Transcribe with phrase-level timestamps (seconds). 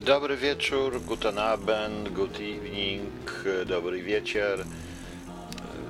[0.00, 4.64] Dobry wieczór, guten Abend, good evening, dobry wieczór.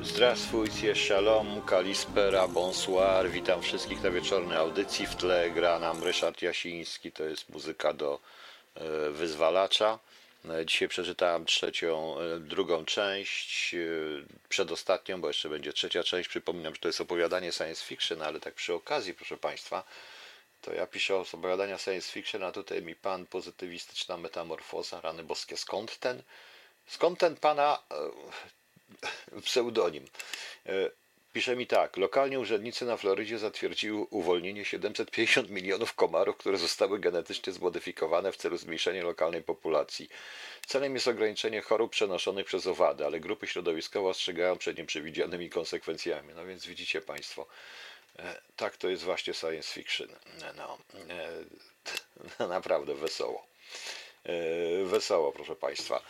[0.03, 3.31] Zdrastwujcie, shalom, kalispera, bonsoir.
[3.31, 5.07] Witam wszystkich na wieczornej audycji.
[5.07, 8.21] W tle gra nam Ryszard Jasiński, to jest muzyka do
[8.75, 9.99] e, wyzwalacza.
[10.51, 13.75] E, dzisiaj przeczytałem trzecią, e, drugą część,
[14.49, 16.29] przedostatnią, bo jeszcze będzie trzecia część.
[16.29, 19.83] Przypominam, że to jest opowiadanie science fiction, ale tak przy okazji, proszę Państwa,
[20.61, 25.57] to ja piszę opowiadania science fiction, a tutaj mi pan pozytywistyczna metamorfoza, rany boskie.
[25.57, 26.23] Skąd ten,
[26.87, 27.83] skąd ten pana
[29.37, 30.05] e, pseudonim?
[30.67, 30.91] E,
[31.33, 31.97] pisze mi tak.
[31.97, 38.57] Lokalnie urzędnicy na Florydzie zatwierdziły uwolnienie 750 milionów komarów, które zostały genetycznie zmodyfikowane w celu
[38.57, 40.09] zmniejszenia lokalnej populacji.
[40.67, 46.35] Celem jest ograniczenie chorób przenoszonych przez owady, ale grupy środowiskowe ostrzegają przed nieprzewidzianymi konsekwencjami.
[46.35, 47.47] No więc widzicie Państwo,
[48.57, 50.09] Tak, to jest właśnie science fiction.
[50.57, 50.79] No,
[52.39, 53.47] e, naprawdę wesoło.
[54.25, 56.03] E, Wesoło, proszę Państwa.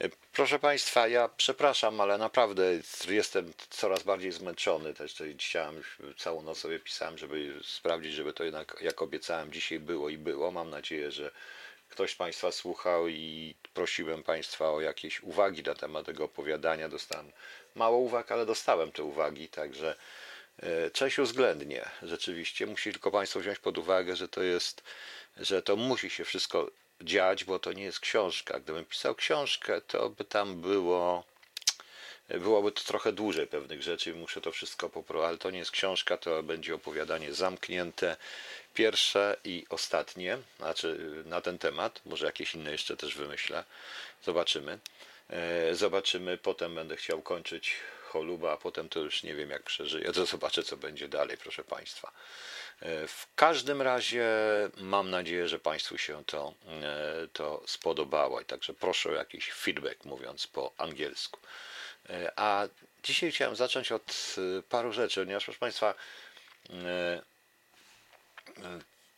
[0.00, 2.64] E, Proszę Państwa, ja przepraszam, ale naprawdę
[3.08, 4.94] jestem coraz bardziej zmęczony.
[4.94, 5.82] Też chciałem,
[6.16, 10.50] całą noc sobie pisałem, żeby sprawdzić, żeby to jednak, jak obiecałem, dzisiaj było i było.
[10.50, 11.30] Mam nadzieję, że
[11.88, 16.88] ktoś z Państwa słuchał i prosiłem Państwa o jakieś uwagi na temat tego opowiadania.
[16.88, 17.32] Dostałem
[17.74, 19.96] mało uwag, ale dostałem te uwagi, także
[20.62, 21.84] E, Część uwzględnię.
[22.02, 24.82] Rzeczywiście musi tylko Państwo wziąć pod uwagę, że to jest,
[25.36, 28.60] że to musi się wszystko dziać, bo to nie jest książka.
[28.60, 31.24] Gdybym pisał książkę, to by tam było,
[32.28, 36.16] byłoby to trochę dłużej pewnych rzeczy, muszę to wszystko poprowadzić, ale to nie jest książka,
[36.16, 38.16] to będzie opowiadanie zamknięte,
[38.74, 43.64] pierwsze i ostatnie, znaczy na ten temat, może jakieś inne jeszcze też wymyślę,
[44.24, 44.78] zobaczymy.
[45.30, 47.74] E, Zobaczymy, potem będę chciał kończyć
[48.16, 51.64] choluba, a potem to już nie wiem jak przeżyję, to zobaczę co będzie dalej, proszę
[51.64, 52.12] Państwa.
[52.82, 54.26] E, W każdym razie
[54.76, 60.04] mam nadzieję, że Państwu się to, e, to spodobało i także proszę o jakiś feedback,
[60.04, 61.40] mówiąc po angielsku.
[62.10, 62.68] E, A
[63.02, 64.36] dzisiaj chciałem zacząć od
[64.68, 65.94] paru rzeczy, ponieważ proszę Państwa,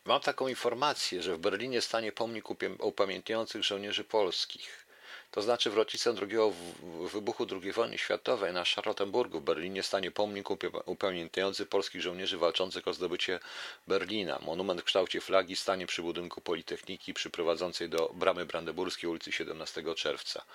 [0.05, 2.45] mam taką informację, że w Berlinie stanie pomnik
[2.79, 4.78] upamiętniających żołnierzy polskich.
[5.31, 6.53] To znaczy w rocznicę drugiego
[7.11, 10.47] wybuchu II wojny światowej na Charlottenburgu w Berlinie stanie pomnik
[10.85, 13.39] upamiętniający polskich żołnierzy walczących o zdobycie
[13.87, 14.39] Berlina.
[14.41, 20.45] Monument w kształcie flagi stanie przy budynku Politechniki przyprowadzącej do Bramy Brandenburskiej ulicy 17 czerwca.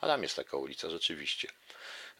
[0.00, 1.48] A tam jest taka ulica rzeczywiście.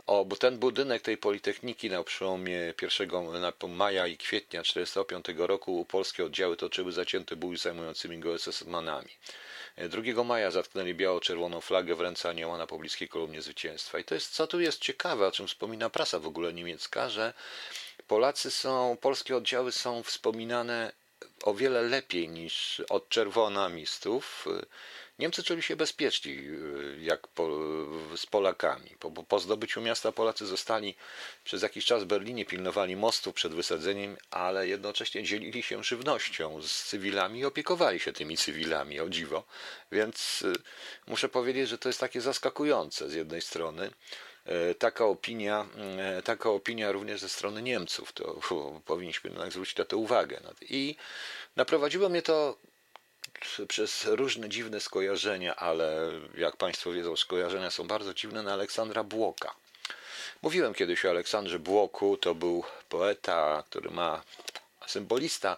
[0.06, 5.84] O, bo ten budynek tej Politechniki na przełomie 1 na- maja i kwietnia 1945 roku
[5.84, 9.10] polskie oddziały toczyły zacięty bój z zajmującymi go SS-manami.
[9.76, 13.98] 2 maja zatknęli biało-czerwoną flagę w ręce anioła na pobliskiej kolumnie zwycięstwa.
[13.98, 17.32] I to jest, co tu jest ciekawe, o czym wspomina prasa w ogóle niemiecka, że
[18.08, 20.92] Polacy są, polskie oddziały są wspominane
[21.42, 24.46] o wiele lepiej niż od czerwonamistów.
[25.18, 27.48] Niemcy czuli się bezpieczni y, jak po,
[28.16, 28.90] z Polakami.
[29.00, 30.94] Po, po- zdobyciu miasta Polacy zostali
[31.44, 36.84] przez jakiś czas w Berlinie, pilnowali mostów przed wysadzeniem, ale jednocześnie dzielili się żywnością z
[36.84, 39.44] cywilami i opiekowali się tymi cywilami, o dziwo.
[39.92, 40.52] Więc y,
[41.06, 43.90] muszę powiedzieć, że to jest takie zaskakujące z jednej strony.
[44.46, 45.66] E, Taka opinia,
[45.98, 50.40] e, taka opinia również ze strony Niemców, to fu, powinniśmy jednak zwrócić na to uwagę.
[50.60, 50.96] I
[51.56, 52.58] naprowadziło mnie to
[53.68, 59.54] przez różne dziwne skojarzenia, ale jak Państwo wiedzą, skojarzenia są bardzo dziwne na Aleksandra Błoka.
[60.42, 64.22] Mówiłem kiedyś o Aleksandrze Błoku, to był poeta, który ma
[64.86, 65.56] symbolista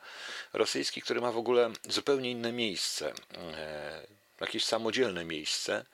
[0.52, 4.06] rosyjski, który ma w ogóle zupełnie inne miejsce, e,
[4.40, 5.84] jakieś samodzielne miejsce.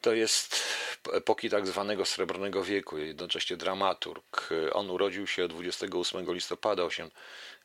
[0.00, 0.62] To jest
[1.12, 4.48] epoki tak zwanego Srebrnego Wieku, jednocześnie dramaturg.
[4.72, 7.10] On urodził się 28 listopada osiem-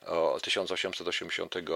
[0.05, 1.71] o 1886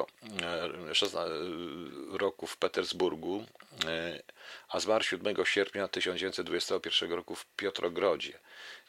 [2.11, 3.45] roku w Petersburgu,
[3.85, 4.21] e,
[4.69, 8.39] a zmarł 7 sierpnia 1921 roku w Piotrogrodzie.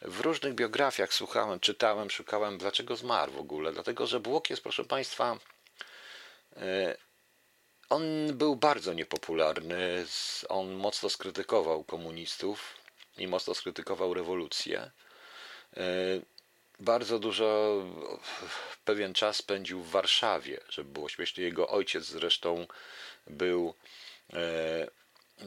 [0.01, 3.71] W różnych biografiach słuchałem, czytałem, szukałem, dlaczego zmarł w ogóle.
[3.71, 5.37] Dlatego, że Błok jest, proszę Państwa,
[6.57, 6.97] e,
[7.89, 8.03] on
[8.33, 10.05] był bardzo niepopularny.
[10.49, 12.73] On mocno skrytykował komunistów
[13.17, 14.91] i mocno skrytykował rewolucję.
[15.77, 15.83] E,
[16.79, 17.83] Bardzo dużo,
[18.85, 21.43] pewien czas spędził w Warszawie, żeby było śmiesznie.
[21.43, 22.67] Jego ojciec zresztą
[23.27, 23.73] był
[24.33, 24.87] e,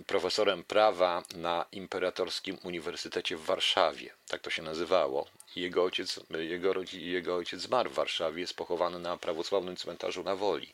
[0.06, 4.15] profesorem prawa na Imperatorskim Uniwersytecie w Warszawie.
[4.29, 5.26] Tak to się nazywało.
[5.56, 10.73] Jego ojciec, jego, jego ojciec zmarł w Warszawie, jest pochowany na prawosławnym cmentarzu na Woli.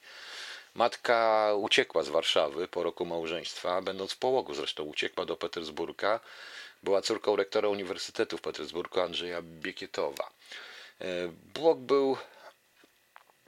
[0.76, 6.20] Matka uciekła z Warszawy po roku małżeństwa, będąc w połogu zresztą uciekła do Petersburga.
[6.82, 10.30] Była córką rektora Uniwersytetu w Petersburgu Andrzeja Biekietowa.
[11.00, 11.06] E,
[11.54, 12.16] Błok był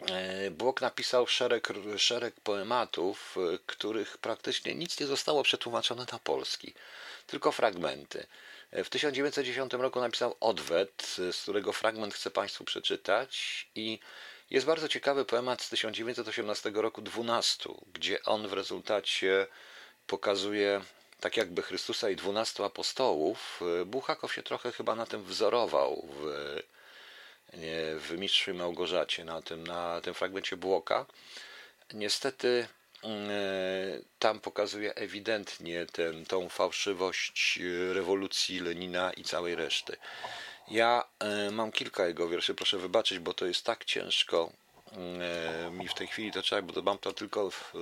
[0.07, 6.75] E, Błok napisał szereg, szereg poematów, e, których praktycznie nic nie zostało przetłumaczone na polski,
[7.27, 8.27] tylko fragmenty.
[8.73, 13.99] W 1910 roku napisał Odwet, z którego fragment chcę Państwu przeczytać i
[14.51, 19.47] jest bardzo ciekawy poemat z 1918 roku 12, gdzie on w rezultacie
[20.07, 20.81] pokazuje
[21.21, 23.61] tak jakby Chrystusa i dwunastu apostołów.
[23.87, 26.59] Buchakow się trochę chyba na tym wzorował w
[27.99, 31.07] w Mistrzu Małgorzacie, na tym, na tym fragmencie Błoka.
[31.95, 32.69] Niestety
[33.03, 33.29] mm,
[34.19, 35.87] tam pokazuje ewidentnie
[36.29, 37.59] tą fałszywość
[37.93, 39.97] rewolucji Lenina i całej reszty.
[40.71, 44.53] Ja e, mam kilka jego wierszy, proszę wybaczyć, bo to jest tak ciężko
[44.93, 47.75] e, mi w tej chwili to trzeba, bo mam to tylko w,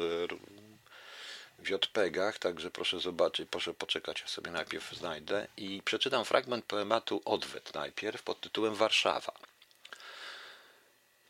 [1.59, 7.23] w JPEGach, także proszę zobaczyć, proszę poczekać, ja sobie najpierw znajdę i przeczytam fragment poematu
[7.25, 9.33] Odwet najpierw pod tytułem Warszawa.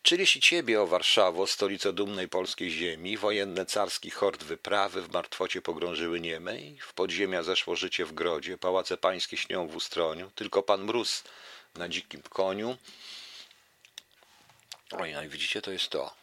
[0.06, 5.62] Czyliś i ciebie, o Warszawo, stolico dumnej polskiej ziemi, wojenne carski hord wyprawy w martwocie
[5.62, 10.84] pogrążyły niemej, w podziemia zeszło życie w grodzie, pałace pańskie śnią w ustroniu, tylko pan
[10.84, 11.24] mróz
[11.74, 12.76] na dzikim koniu.
[14.90, 16.14] Oj, no i widzicie, to jest to.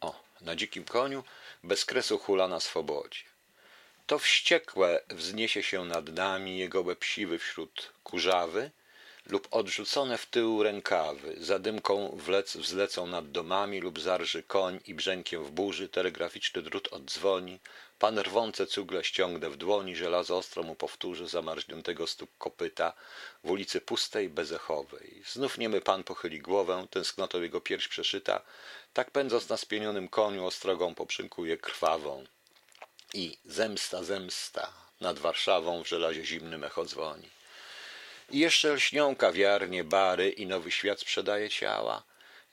[0.00, 1.24] O, na dzikim koniu,
[1.64, 3.24] bez kresu hula na swobodzie.
[4.06, 8.70] To wściekłe wzniesie się nad nami jego łeb siwy wśród kurzawy,
[9.26, 15.44] lub odrzucone w tył rękawy, zadymką wlec, wzlecą nad domami lub zarży koń i brzękiem
[15.44, 17.58] w burzy, telegraficzny drut oddzwoni,
[17.98, 22.92] pan rwące cugle ściągnę w dłoni, żelazo ostro mu powtórzy zamarzniętego stóp kopyta
[23.44, 25.22] w ulicy pustej, bezechowej.
[25.32, 28.42] Znów niemy pan pochyli głowę, tęsknotą jego pierś przeszyta,
[28.92, 32.24] tak pędząc na spienionym koniu ostrogą poprzękuje krwawą.
[33.14, 37.33] I zemsta, zemsta, nad Warszawą w żelazie zimnym echo dzwoni.
[38.30, 42.02] I jeszcze lśnią kawiarnie, bary i nowy świat sprzedaje ciała.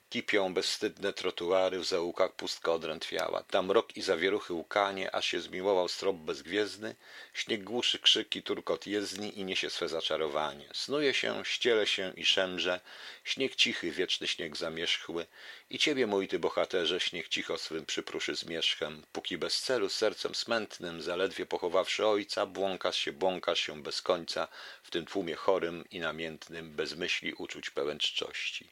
[0.10, 3.44] Kipią bezwstydne trotuary, w zaułkach pustka odrętwiała.
[3.44, 6.96] Tam rok i zawieruchy łkanie, aż się zmiłował strop bezgwiezdny.
[7.34, 10.70] Śnieg głuszy krzyki, turkot jezdni i niesie swe zaczarowanie.
[10.74, 12.80] Snuje się, ściele się i szemrze.
[13.24, 15.26] Śnieg cichy, wieczny śnieg zamierzchły.
[15.70, 19.06] I ciebie, mój ty bohaterze, śnieg cicho swym przypruszy zmierzchem.
[19.12, 24.48] Póki bez celu, sercem smętnym, zaledwie pochowawszy ojca, błąkasz się, błąkasz się bez końca,
[24.84, 28.68] w tym tłumie chorym i namiętnym, bez myśli uczuć pełen czczości.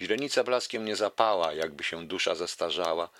[0.00, 3.10] Źrenica blaskiem nie zapała, jakby się dusza zestarzała,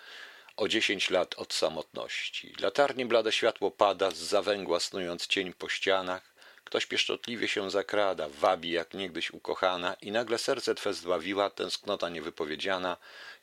[0.57, 2.55] o dziesięć lat od samotności.
[2.61, 6.30] Latarni blade światło pada, z zawęgła snując cień po ścianach,
[6.71, 12.97] Ktoś pieszczotliwie się zakrada, wabi jak niegdyś ukochana i nagle serce twe zdławiła tęsknota niewypowiedziana,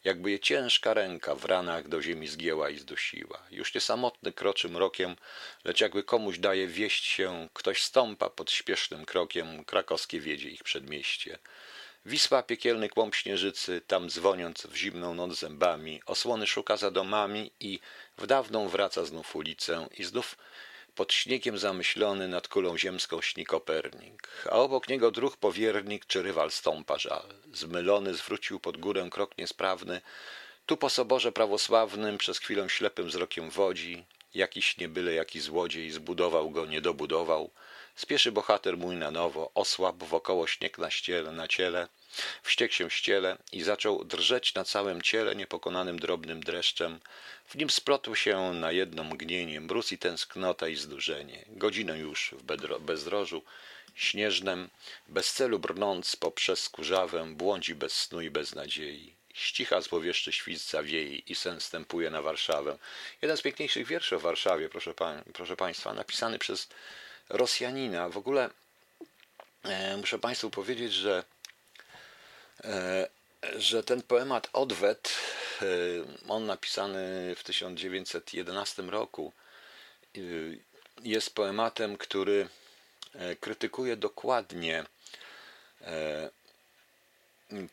[0.03, 3.39] jakby je ciężka ręka w ranach do ziemi zgięła i zdusiła.
[3.51, 5.15] Już nie samotny kroczy mrokiem,
[5.63, 11.39] lecz jakby komuś daje wieść się, ktoś stąpa pod śpiesznym krokiem, krakowskie wiedzie ich przedmieście.
[12.05, 17.79] Wisła piekielny kłąb śnieżycy, tam dzwoniąc w zimną noc zębami, osłony szuka za domami i
[18.17, 20.37] w dawną wraca znów ulicę i znów
[20.97, 26.51] pod śniegiem zamyślony nad kulą ziemską śni Kopernik, a obok niego druh powiernik czy rywal
[26.51, 27.25] stąpa żal.
[27.53, 30.01] Zmylony zwrócił pod górę krok niesprawny,
[30.65, 36.65] tu po soborze prawosławnym przez chwilę ślepym wzrokiem wodzi, jakiś niebyle jaki złodziej zbudował go,
[36.65, 37.51] nie dobudował.
[37.97, 41.87] Spieszy bohater mój na nowo, osłabł wokoło śnieg na, ściele, na ciele,
[42.43, 46.99] wściekł się ściele i zaczął drżeć na całym ciele niepokonanym drobnym dreszczem.
[47.45, 51.45] W nim splotł się na jedno mgnienie mróz i tęsknota i zdurzenie.
[51.47, 52.43] Godzinę już w
[52.79, 53.41] bezdrożu
[53.95, 54.69] śnieżnem,
[55.07, 59.13] bez celu brnąc poprzez kurzawę, błądzi bez snu i bez nadziei.
[59.33, 62.77] Ścicha złowieszczy świst zawieje i sen stępuje na Warszawę.
[63.21, 66.67] Jeden z piękniejszych wierszy o Warszawie, proszę, pań, proszę Państwa, napisany przez
[67.29, 68.09] Rosjanina.
[68.09, 68.49] W ogóle
[69.63, 71.23] e, muszę Państwu powiedzieć, że,
[72.63, 73.07] e,
[73.55, 75.15] że ten poemat Odwet,
[75.61, 75.65] e,
[76.29, 79.33] on napisany w 1911 roku,
[81.03, 82.49] jest poematem, który
[83.39, 84.85] krytykuje dokładnie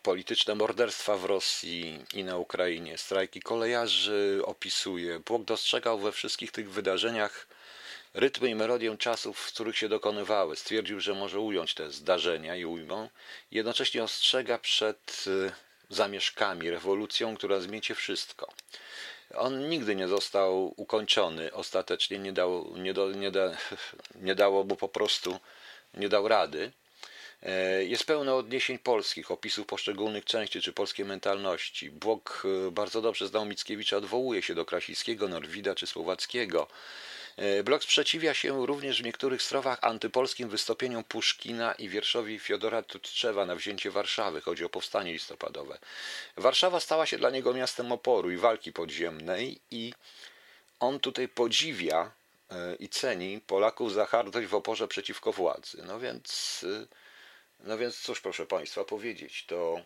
[0.03, 5.21] polityczne morderstwa w Rosji i na Ukrainie, strajki kolejarzy opisuje.
[5.21, 7.47] Błok dostrzegał we wszystkich tych wydarzeniach
[8.15, 10.57] rytmy i melodię czasów, w których się dokonywały.
[10.57, 13.09] Stwierdził, że może ująć te zdarzenia i ujmą.
[13.51, 15.53] Jednocześnie ostrzega przed y,
[15.89, 18.53] zamieszkami, rewolucją, która zmiecie wszystko.
[19.35, 23.57] On nigdy nie został ukończony, ostatecznie nie, dał, nie, do, nie, da,
[24.27, 25.41] nie dało mu po prostu,
[25.95, 26.73] nie dał rady.
[27.43, 31.91] E, jest pełno odniesień polskich, opisów poszczególnych części czy polskiej mentalności.
[31.91, 36.67] Błok y, bardzo dobrze znał Mickiewicza, odwołuje się do Krasińskiego, Norwida czy Słowackiego.
[37.37, 43.47] E, blok sprzeciwia się również w niektórych strofach antypolskim wystąpieniom Puszkina i wierszowi Fiodora Tutczewa
[43.47, 44.41] na wzięcie Warszawy.
[44.41, 45.79] Chodzi o powstanie listopadowe.
[46.37, 49.93] Warszawa stała się dla niego miastem oporu i walki podziemnej i
[50.81, 52.11] on tutaj podziwia
[52.51, 55.83] e, i ceni Polaków za hardość w oporze przeciwko władzy.
[55.87, 56.87] No więc, e,
[57.61, 59.81] no więc cóż proszę Państwa powiedzieć, to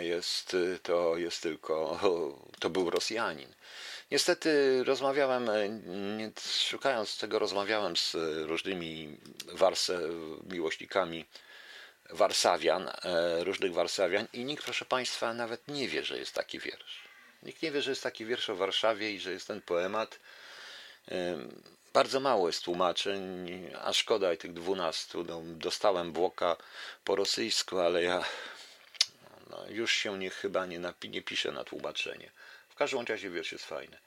[0.00, 2.00] jest, to jest tylko,
[2.60, 3.54] to był Rosjanin.
[4.10, 5.68] Niestety rozmawiałem, e,
[6.16, 6.30] nie,
[6.68, 9.16] szukając tego, rozmawiałem z różnymi
[9.52, 9.98] warse,
[10.50, 11.24] miłośnikami
[12.10, 17.08] Warsawian, e, różnych Warsawian i nikt, proszę Państwa, nawet nie wie, że jest taki wiersz.
[17.42, 20.20] Nikt nie wie, że jest taki wiersz o Warszawie i że jest ten poemat.
[21.10, 21.38] E,
[21.92, 23.20] bardzo mało jest tłumaczeń,
[23.82, 25.24] a szkoda i tych dwunastu.
[25.24, 26.56] No, dostałem Błoka
[27.04, 28.24] po rosyjsku, ale ja
[29.50, 32.30] no, już się nie, chyba nie, napi, nie piszę na tłumaczenie
[32.80, 33.98] każdym razie wiersz jest fajny.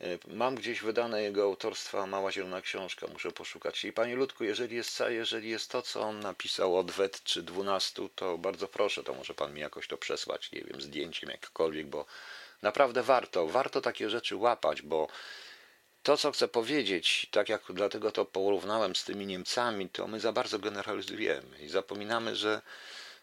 [0.00, 3.84] E, mam gdzieś wydane jego autorstwa Mała Zielona Książka, muszę poszukać.
[3.84, 8.08] I panie Ludku, jeżeli jest, jeżeli jest to, co on napisał od wet czy dwunastu,
[8.08, 12.06] to bardzo proszę, to może pan mi jakoś to przesłać, nie wiem, zdjęciem jakkolwiek, bo
[12.62, 15.08] naprawdę warto, warto takie rzeczy łapać, bo
[16.02, 20.32] to, co chcę powiedzieć, tak jak dlatego to porównałem z tymi Niemcami, to my za
[20.32, 22.62] bardzo generalizujemy i zapominamy, że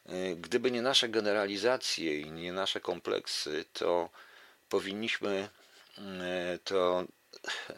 [0.06, 4.10] e, gdyby nie nasze generalizacje i nie nasze kompleksy, to
[4.70, 5.50] powinniśmy
[5.98, 7.06] mm, e, to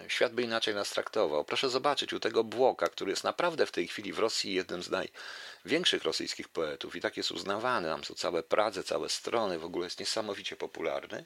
[0.07, 1.45] świat by inaczej nas traktował.
[1.45, 4.89] Proszę zobaczyć, u tego Błoka, który jest naprawdę w tej chwili w Rosji jednym z
[4.89, 9.85] największych rosyjskich poetów i tak jest uznawany, tam są całe Pradze, całe strony, w ogóle
[9.85, 11.25] jest niesamowicie popularny,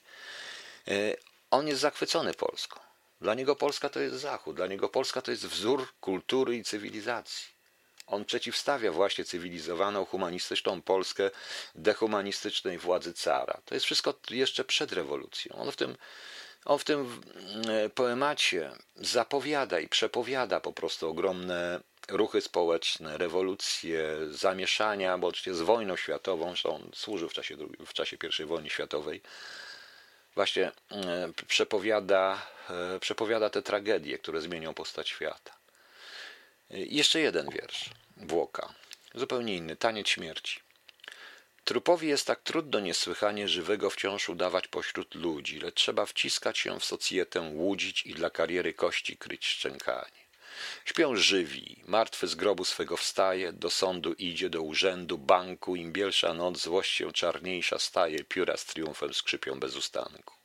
[0.88, 1.16] e,
[1.52, 2.80] on jest zachwycony Polską.
[3.22, 7.53] Dla niego Polska to jest Zachód, dla niego Polska to jest wzór kultury i cywilizacji.
[8.14, 11.32] On przeciwstawia właśnie cywilizowaną, humanistyczną Polskę
[11.76, 13.62] dehumanistycznej władzy cara.
[13.66, 15.56] To jest wszystko jeszcze przed rewolucją.
[15.56, 15.98] On w tym,
[16.66, 17.22] on w tym
[17.70, 21.80] e, poemacie zapowiada i przepowiada po prostu ogromne
[22.10, 28.18] ruchy społeczne, rewolucje, zamieszania, łącznie z wojną światową, że on służył w czasie, w czasie
[28.40, 29.22] I wojny światowej,
[30.36, 35.54] właśnie e, przepowiada, e, przepowiada te tragedie, które zmienią postać świata.
[36.70, 37.90] Jeszcze jeden wiersz
[38.24, 38.74] Włoka,
[39.16, 40.60] zupełnie inny, taniec śmierci.
[41.64, 46.86] Trupowi jest tak trudno niesłychanie żywego wciąż udawać pośród ludzi, lecz trzeba wciskać się w
[46.86, 50.24] socjetę, łudzić i dla kariery kości kryć szczękanie.
[50.86, 56.34] Śpią żywi, martwy z grobu swego wstaje, do sądu idzie, do urzędu, banku, im bielsza
[56.34, 60.43] noc, złość się czarniejsza staje, pióra z triumfem skrzypią bez ustanku.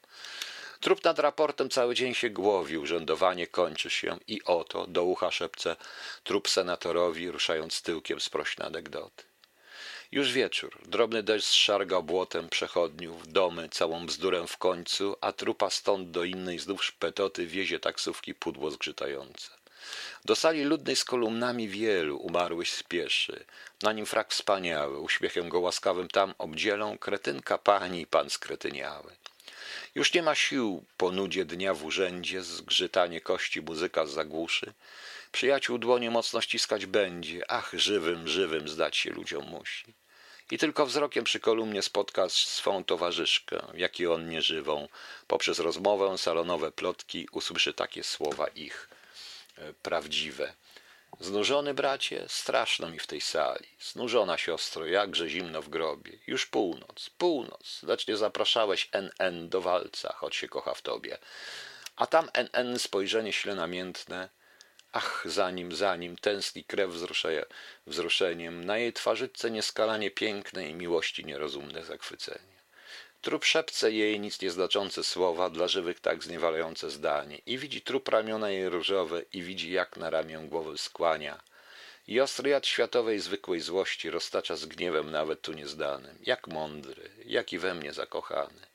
[0.80, 5.76] Trup nad raportem cały dzień się głowi, urzędowanie kończy się i oto do ucha szepce
[6.25, 9.25] trup senatorowi, ruszając tyłkiem sprośne anegdoty.
[10.12, 16.11] Już wieczór, drobny deszcz szargał błotem przechodniów, domy, całą bzdurę w końcu, a trupa stąd
[16.11, 19.50] do innej znów szpetoty wiezie taksówki pudło zgrzytające.
[20.25, 23.44] Do sali ludnej z kolumnami wielu umarłych spieszy,
[23.82, 29.17] na nim frak wspaniały, uśmiechem go łaskawym tam obdzielą, kretynka pani i pan skretyniały.
[29.98, 34.72] Już nie ma sił po nudzie dnia w urzędzie, zgrzytanie kości muzyka zagłuszy.
[35.32, 39.94] Przyjaciół dłonie mocno ściskać będzie, ach, żywym, żywym zdać się ludziom musi.
[40.50, 44.88] I tylko wzrokiem przy kolumnie spotka swą towarzyszkę, jak i on nieżywą.
[45.26, 48.88] Poprzez rozmowę, salonowe plotki usłyszy takie słowa ich
[49.56, 50.54] e, prawdziwe.
[51.20, 53.66] Znużony bracie, straszno mi w tej sali.
[53.80, 56.18] Znużona siostro, jakże zimno w grobie.
[56.26, 61.18] Już północ, północ, lecz nie zapraszałeś NN do walca, choć się kocha w tobie.
[61.96, 64.28] A tam NN spojrzenie śle namiętne.
[64.92, 67.44] Ach, za nim, za nim, tęskni krew wzruszeje,
[67.87, 68.64] wzruszeniem.
[68.64, 72.47] Na jej twarzyczce nieskalanie piękne i miłości nierozumne zachwycenie.
[73.28, 77.38] Trup szepce jej nic nieznaczące słowa, dla żywych tak zniewalające zdanie.
[77.47, 81.40] I widzi trup ramiona jej różowe i widzi jak na ramię głowę skłania.
[82.06, 86.18] I ostry jad światowej zwykłej złości roztacza z gniewem nawet tu niezdanym.
[86.26, 88.66] Jak mądry, jak i we mnie zakochany.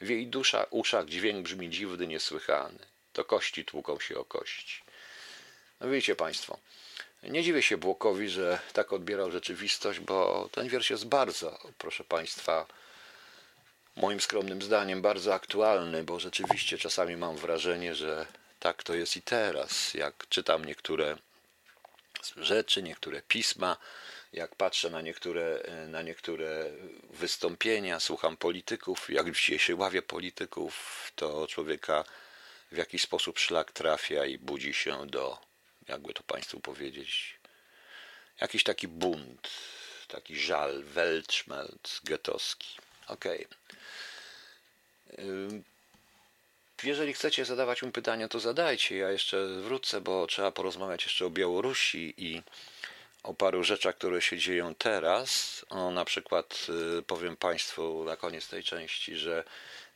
[0.00, 2.78] W jej dusza, uszach dźwięk brzmi dziwny, niesłychany.
[3.12, 4.82] To kości tłuką się o kości.
[5.80, 6.58] No wiecie Państwo,
[7.22, 12.66] nie dziwię się Błokowi, że tak odbierał rzeczywistość, bo ten wiersz jest bardzo, proszę Państwa,
[13.96, 18.26] moim skromnym zdaniem bardzo aktualny, bo rzeczywiście czasami mam wrażenie, że
[18.60, 19.94] tak to jest i teraz.
[19.94, 21.16] Jak czytam niektóre
[22.36, 23.76] rzeczy, niektóre pisma,
[24.32, 26.70] jak patrzę na niektóre, na niektóre
[27.10, 32.04] wystąpienia, słucham polityków, jak w dzisiejszej ławie polityków, to człowieka
[32.72, 35.38] w jakiś sposób szlak trafia i budzi się do,
[35.88, 37.38] jakby to Państwu powiedzieć,
[38.40, 39.50] jakiś taki bunt,
[40.08, 42.85] taki żal, weltschmerz getowski.
[43.08, 43.46] Okej.
[45.12, 45.62] Okay.
[46.82, 48.96] jeżeli chcecie zadawać mi pytania, to zadajcie.
[48.96, 52.42] Ja jeszcze wrócę, bo trzeba porozmawiać jeszcze o Białorusi i
[53.26, 55.64] o paru rzeczach, które się dzieją teraz.
[55.68, 56.66] O, na przykład
[56.98, 59.44] y, powiem Państwu na koniec tej części, że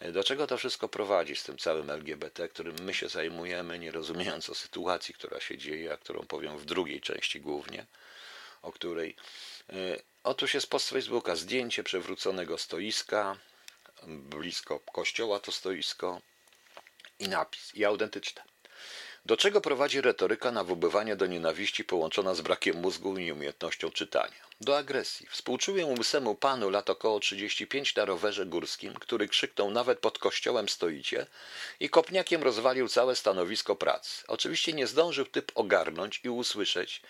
[0.02, 3.92] y, do czego to wszystko prowadzi z tym całym LGBT, którym my się zajmujemy, nie
[3.92, 7.86] rozumiejąc o sytuacji, która się dzieje, a którą powiem w drugiej części głównie,
[8.62, 9.16] o której.
[9.72, 13.36] Y, otóż jest post Facebooka zdjęcie przewróconego stoiska,
[14.06, 16.20] blisko kościoła to stoisko
[17.18, 18.42] i napis, i autentyczne.
[19.26, 24.50] Do czego prowadzi retoryka nawoływania do nienawiści połączona z brakiem mózgu i nieumiejętnością czytania?
[24.60, 25.26] Do agresji.
[25.30, 31.26] Współczuję łysemu panu lat około 35 na rowerze górskim, który krzyknął nawet pod kościołem stoicie
[31.80, 34.24] i kopniakiem rozwalił całe stanowisko pracy.
[34.28, 37.02] Oczywiście nie zdążył typ ogarnąć i usłyszeć,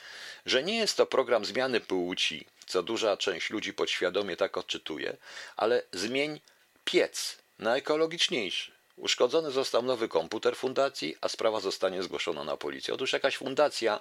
[0.47, 5.17] że nie jest to program zmiany płci, co duża część ludzi podświadomie tak odczytuje,
[5.57, 6.41] ale zmień
[6.85, 8.80] piec na ekologiczniejszy.
[9.01, 12.95] Uszkodzony został nowy komputer fundacji, a sprawa zostanie zgłoszona na policję.
[12.95, 14.01] Otóż jakaś fundacja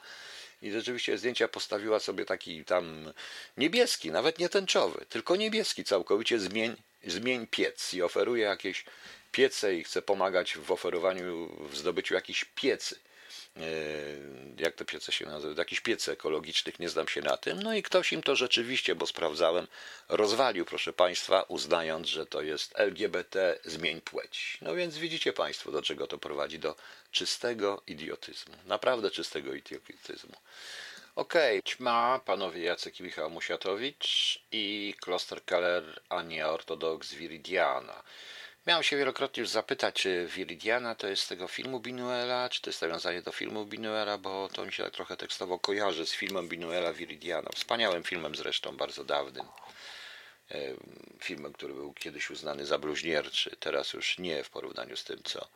[0.61, 3.13] i rzeczywiście zdjęcia postawiła sobie taki tam
[3.57, 8.85] niebieski, nawet nie tęczowy, tylko niebieski całkowicie zmień, zmień piec i oferuje jakieś
[9.31, 12.95] piece i chce pomagać w oferowaniu, w zdobyciu jakichś piecy.
[13.59, 17.63] E, jak te piece się nazywają, jakichś piece ekologicznych, nie znam się na tym.
[17.63, 19.67] No i ktoś im to rzeczywiście, bo sprawdzałem,
[20.09, 24.57] rozwalił, proszę Państwa, uznając, że to jest LGBT, zmień płeć.
[24.61, 26.75] No więc widzicie Państwo, do czego to prowadzi, do
[27.11, 30.35] czystego idiotyzmu, naprawdę czystego idiotyzmu.
[31.15, 31.63] Okej, okay.
[31.63, 38.03] ćma, panowie Jacek i Michał Musiatowicz i Kloster Keller, Ania Ortodoks Viridiana.
[38.67, 42.69] Miałem się wielokrotnie już zapytać, czy Viridiana to jest z tego filmu Binuela, czy to
[42.69, 46.47] jest nawiązanie do filmu Binuela, bo to mi się tak trochę tekstowo kojarzy z filmem
[46.47, 47.49] Binuela Viridiana.
[47.55, 49.45] Wspaniałym filmem zresztą, bardzo dawnym.
[51.21, 55.47] Filmem, który był kiedyś uznany za bluźnierczy, teraz już nie w porównaniu z tym, co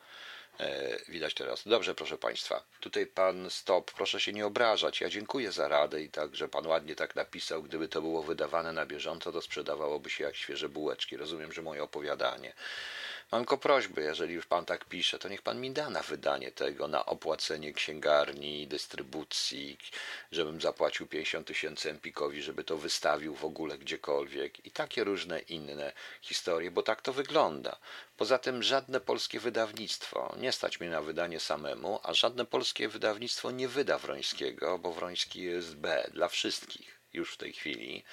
[1.08, 1.68] widać teraz.
[1.68, 2.64] Dobrze, proszę Państwa.
[2.80, 5.00] Tutaj pan Stop, proszę się nie obrażać.
[5.00, 7.62] Ja dziękuję za radę i tak, że pan ładnie tak napisał.
[7.62, 11.16] Gdyby to było wydawane na bieżąco, to sprzedawałoby się jak świeże bułeczki.
[11.16, 12.52] Rozumiem, że moje opowiadanie
[13.34, 16.52] Mam tylko prośbę, jeżeli już pan tak pisze, to niech pan mi da na wydanie
[16.52, 19.78] tego, na opłacenie księgarni, dystrybucji,
[20.32, 25.92] żebym zapłacił 50 tysięcy Empikowi, żeby to wystawił w ogóle gdziekolwiek i takie różne inne
[26.22, 27.76] historie, bo tak to wygląda.
[28.16, 33.50] Poza tym żadne polskie wydawnictwo, nie stać mnie na wydanie samemu, a żadne polskie wydawnictwo
[33.50, 38.04] nie wyda Wrońskiego, bo Wroński jest B dla wszystkich już w tej chwili.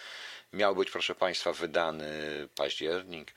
[0.53, 2.10] Miał być, proszę Państwa, wydany
[2.55, 3.34] październik,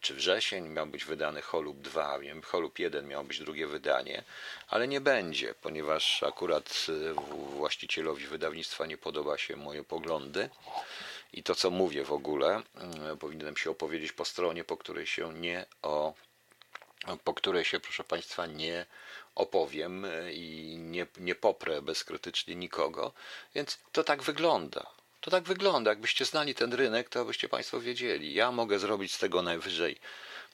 [0.00, 4.24] czy wrzesień miał być wydany Holub 2, wiem, Holub 1 miało być drugie wydanie,
[4.68, 7.14] ale nie będzie, ponieważ akurat e,
[7.56, 10.50] właścicielowi wydawnictwa nie podoba się moje poglądy
[11.32, 12.62] i to, co mówię w ogóle,
[13.12, 16.14] e, powinienem się opowiedzieć po stronie, po której się nie o
[17.24, 18.86] po której się, proszę Państwa, nie
[19.34, 23.12] opowiem i nie, nie poprę bezkrytycznie nikogo,
[23.54, 24.97] więc to tak wygląda.
[25.28, 25.90] To tak wygląda.
[25.90, 28.34] Jakbyście znali ten rynek, to byście Państwo wiedzieli.
[28.34, 29.96] Ja mogę zrobić z tego najwyżej,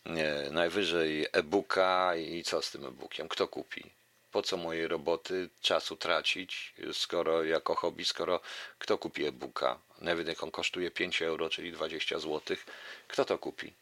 [0.06, 3.28] nie, najwyżej e-booka i co z tym e-bookiem?
[3.28, 3.90] Kto kupi?
[4.32, 8.40] Po co mojej roboty czasu tracić, skoro jako hobby, skoro
[8.78, 9.78] kto kupi e-booka?
[10.00, 12.56] Nawet jak on kosztuje 5 euro, czyli 20 zł,
[13.08, 13.72] kto to kupi?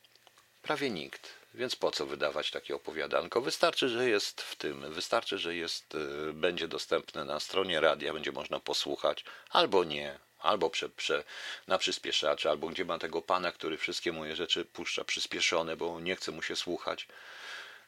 [0.62, 1.28] Prawie nikt.
[1.54, 3.40] Więc po co wydawać takie opowiadanko?
[3.40, 8.32] Wystarczy, że jest w tym, wystarczy, że jest, y, będzie dostępne na stronie radia, będzie
[8.32, 11.24] można posłuchać, albo nie, albo prze, prze,
[11.66, 16.16] na przyspieszacze, albo gdzie ma tego pana, który wszystkie moje rzeczy puszcza przyspieszone, bo nie
[16.16, 17.06] chce mu się słuchać.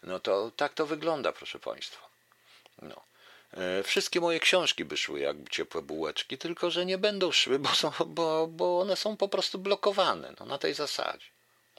[0.02, 2.08] No to tak to wygląda, proszę Państwa.
[2.82, 3.00] No.
[3.52, 7.68] E, wszystkie moje książki by szły jak ciepłe bułeczki, tylko że nie będą szły, bo,
[7.68, 10.34] są, bo, bo one są po prostu blokowane.
[10.40, 11.26] No, na tej zasadzie.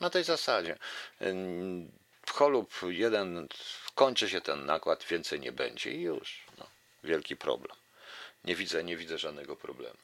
[0.02, 0.78] Na tej zasadzie.
[2.26, 3.48] W Holub jeden
[3.96, 6.44] kończy się ten nakład, więcej nie będzie i już.
[6.58, 6.68] No,
[7.04, 7.78] wielki problem.
[8.44, 9.98] Nie widzę, nie widzę żadnego problemu.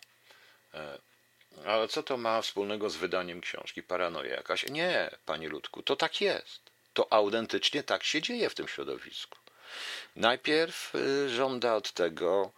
[0.74, 0.98] E,
[1.66, 3.84] ale co to ma wspólnego z wydaniem książki?
[3.84, 4.70] Paranoja jakaś?
[4.70, 6.72] Nie, panie Ludku, to tak jest.
[6.94, 9.38] To autentycznie tak się dzieje w tym środowisku.
[10.16, 12.52] Najpierw y, żąda od tego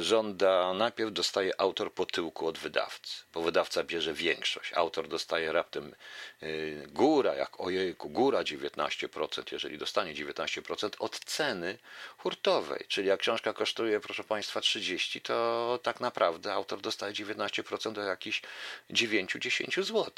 [0.00, 4.72] żąda, najpierw dostaje autor po tyłku od wydawcy, bo wydawca bierze większość.
[4.72, 5.94] Autor dostaje raptem
[6.42, 11.78] y, góra, jak ojejku, góra 19%, jeżeli dostanie 19% od ceny
[12.18, 12.84] hurtowej.
[12.88, 18.42] Czyli jak książka kosztuje, proszę Państwa, 30, to tak naprawdę autor dostaje 19% do jakichś
[18.90, 20.12] 9-10 zł,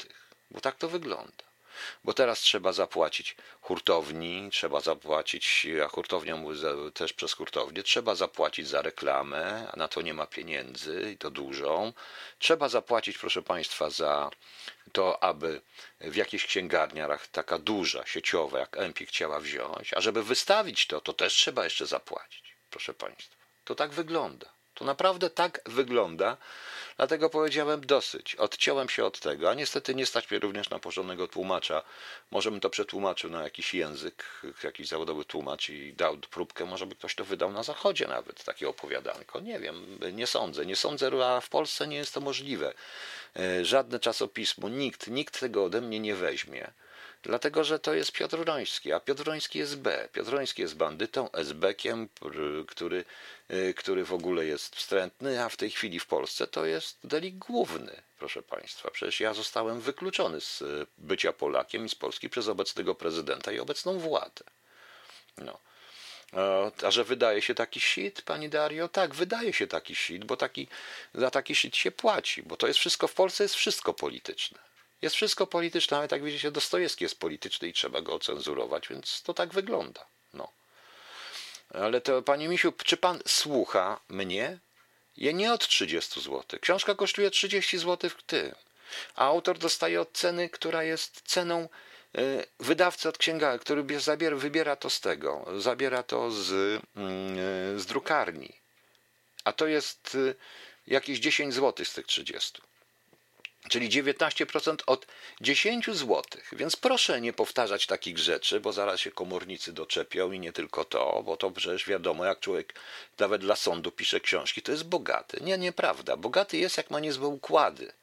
[0.51, 1.48] bo tak to wygląda.
[2.03, 6.35] Bo teraz trzeba zapłacić hurtowni, trzeba zapłacić, a hurtownia
[6.93, 11.31] też przez hurtownię, trzeba zapłacić za reklamę, a na to nie ma pieniędzy i to
[11.31, 11.93] dużą.
[12.39, 14.29] Trzeba zapłacić, proszę Państwa, za
[14.91, 15.61] to, aby
[16.01, 21.13] w jakichś księgarniach taka duża, sieciowa, jak Empik chciała wziąć, a żeby wystawić to, to
[21.13, 23.35] też trzeba jeszcze zapłacić, proszę Państwa.
[23.65, 24.58] To tak wygląda.
[24.79, 26.37] To naprawdę tak wygląda,
[26.97, 28.35] dlatego powiedziałem dosyć.
[28.35, 31.83] Odciąłem się od tego, a niestety nie stać mnie również na porządnego tłumacza.
[32.31, 34.25] Może bym to przetłumaczył na jakiś język,
[34.63, 38.69] jakiś zawodowy tłumacz i dał próbkę, może by ktoś to wydał na zachodzie nawet, takie
[38.69, 39.39] opowiadanko.
[39.39, 40.65] Nie wiem, nie sądzę.
[40.65, 42.73] Nie sądzę, a w Polsce nie jest to możliwe.
[43.35, 46.71] E, żadne czasopismo, nikt, nikt tego ode mnie nie weźmie.
[47.23, 50.07] Dlatego, że to jest Piotr Roński, a Piotr Roński jest B.
[50.13, 52.07] Piotr Roński jest bandytą, SB-kiem,
[52.67, 53.05] który,
[53.51, 57.35] y, który w ogóle jest wstrętny, a w tej chwili w Polsce to jest delik
[57.35, 58.91] główny, proszę Państwa.
[58.91, 63.59] Przecież ja zostałem wykluczony z y, bycia Polakiem i z Polski przez obecnego prezydenta i
[63.59, 64.43] obecną władzę.
[65.37, 65.59] No.
[66.83, 68.87] A że wydaje się taki shit, pani Dario?
[68.87, 70.67] Tak, wydaje się taki shit, bo taki,
[71.13, 74.59] za taki shit się płaci, bo to jest wszystko, w Polsce jest wszystko polityczne.
[75.01, 79.33] Jest wszystko polityczne, ale tak widzicie, Dostojewski jest polityczny i trzeba go ocenzurować, więc to
[79.33, 80.05] tak wygląda.
[80.33, 80.51] No.
[81.73, 84.59] Ale to, panie Misiu, czy pan słucha mnie?
[85.17, 86.59] Ja nie od 30 zł.
[86.61, 88.55] Książka kosztuje 30 zł w tym.
[89.15, 91.69] A autor dostaje od ceny, która jest ceną
[92.17, 97.85] y, wydawcy od księgarni, który zabiera, wybiera to z tego, zabiera to z, y, z
[97.85, 98.53] drukarni.
[99.43, 100.35] A to jest y,
[100.87, 102.61] jakieś 10 zł z tych 30
[103.69, 105.07] czyli 19% od
[105.41, 106.23] 10 zł.
[106.51, 111.23] Więc proszę nie powtarzać takich rzeczy, bo zaraz się komornicy doczepią i nie tylko to,
[111.25, 112.73] bo to przecież wiadomo, jak człowiek
[113.19, 115.37] nawet dla sądu pisze książki, to jest bogaty.
[115.41, 116.17] Nie, nieprawda.
[116.17, 117.93] Bogaty jest, jak ma niezłe układy.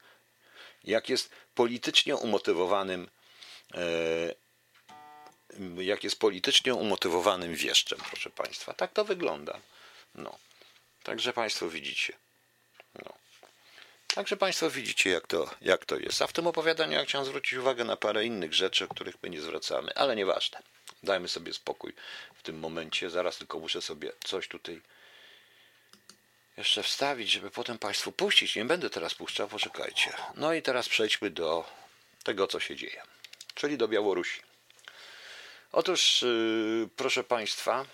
[0.83, 3.09] Jak jest politycznie umotywowanym
[3.73, 4.47] e,
[5.77, 8.73] jak jest politycznie umotywowanym wieszczem, proszę Państwa.
[8.73, 9.59] Tak to wygląda.
[10.15, 10.37] No.
[11.03, 12.13] Także Państwo widzicie.
[14.17, 16.21] Także Państwo widzicie, jak to, jak to jest.
[16.21, 19.29] A w tym opowiadaniu ja chciałem zwrócić uwagę na parę innych rzeczy, o których my
[19.29, 20.61] nie zwracamy, ale nieważne.
[21.03, 21.93] Dajmy sobie spokój
[22.35, 23.09] w tym momencie.
[23.09, 24.81] Zaraz tylko muszę sobie coś tutaj
[26.57, 28.55] jeszcze wstawić, żeby potem Państwu puścić.
[28.55, 30.13] Nie będę teraz puszczał, poczekajcie.
[30.35, 31.65] No i teraz przejdźmy do
[32.23, 33.01] tego, co się dzieje,
[33.55, 34.41] czyli do Białorusi.
[35.71, 37.85] Otóż, yy, proszę Państwa,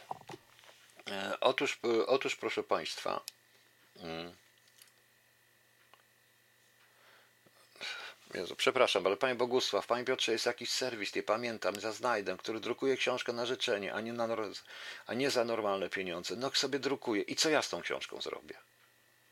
[1.07, 3.21] yy, otóż, yy, otóż, proszę Państwa,
[3.95, 4.03] yy,
[8.34, 12.60] Jezu, przepraszam, ale Panie Bogusław, Panie Piotrze, jest jakiś serwis, nie pamiętam, za znajdę, który
[12.60, 14.28] drukuje książkę na życzenie, a nie, na,
[15.08, 16.36] a nie za normalne pieniądze.
[16.36, 17.22] No sobie drukuje.
[17.22, 18.56] I co ja z tą książką zrobię?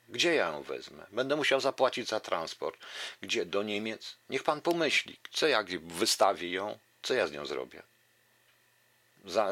[0.10, 1.06] Gdzie ja ją wezmę?
[1.12, 2.80] Będę musiał zapłacić za transport.
[3.22, 3.46] Gdzie?
[3.46, 4.16] Do Niemiec?
[4.30, 5.18] Niech Pan pomyśli.
[5.32, 6.80] Co jak wystawię ją?
[7.02, 7.84] Co ja z nią zrobię?
[9.26, 9.52] Za,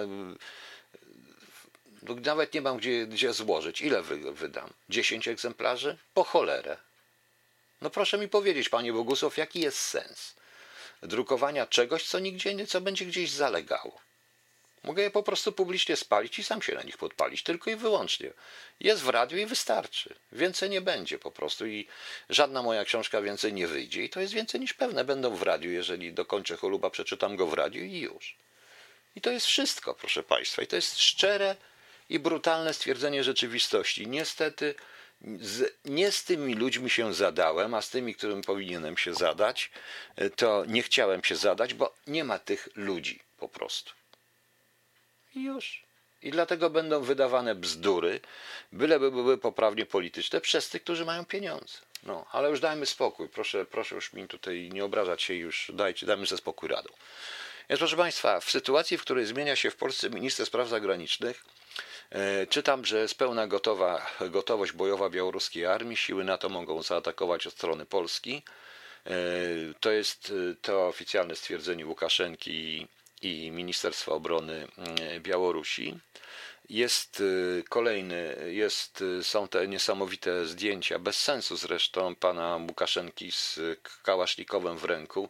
[2.02, 3.82] no, nawet nie mam gdzie, gdzie złożyć.
[3.82, 4.70] Ile wy, wydam?
[4.90, 5.98] 10 egzemplarzy?
[6.14, 6.78] Po cholerę.
[7.82, 10.40] No proszę mi powiedzieć, panie Bogusław, jaki jest sens
[11.04, 14.00] drukowania czegoś, co nigdzie, co będzie gdzieś zalegało?
[14.84, 18.32] Mogę je po prostu publicznie spalić i sam się na nich podpalić, tylko i wyłącznie.
[18.80, 20.16] Jest w radiu i wystarczy.
[20.32, 21.88] Więcej nie będzie po prostu i
[22.30, 25.04] żadna moja książka więcej nie wyjdzie i to jest więcej niż pewne.
[25.04, 28.36] Będą w radiu, jeżeli dokończę choluba, przeczytam go w radiu i już.
[29.16, 30.62] I to jest wszystko, proszę Państwa.
[30.62, 31.56] I to jest szczere
[32.10, 34.08] i brutalne stwierdzenie rzeczywistości.
[34.08, 34.76] Niestety
[35.22, 39.72] z, nie z tymi ludźmi się zadałem, a z tymi, którym powinienem się zadać,
[40.16, 43.92] e, to nie chciałem się zadać, bo nie ma tych ludzi po prostu.
[45.36, 45.84] I już.
[46.22, 48.20] I dlatego będą wydawane bzdury,
[48.72, 51.78] byleby były poprawnie polityczne przez tych, którzy mają pieniądze.
[52.04, 53.30] No, ale już dajmy spokój.
[53.30, 55.72] Proszę, proszę już mi tutaj nie obrażać się już.
[55.74, 56.90] Dajcie, dajmy ze spokój radą.
[57.70, 61.46] Więc proszę Państwa, w sytuacji, w której zmienia się w Polsce minister spraw zagranicznych,
[62.50, 65.98] czytam, że jest pełna gotowa, gotowość bojowa białoruskiej armii.
[65.98, 68.44] Siły NATO mogą zaatakować od strony Polski.
[69.06, 69.12] E,
[69.80, 72.88] to jest e, to oficjalne stwierdzenie Łukaszenki
[73.22, 74.68] i Ministerstwa Obrony
[75.20, 76.00] Białorusi.
[76.70, 77.24] Jest
[77.70, 83.60] kolejny, jest, są te niesamowite zdjęcia, bez sensu zresztą, pana Łukaszenki z
[84.04, 85.30] kałasznikowem w ręku,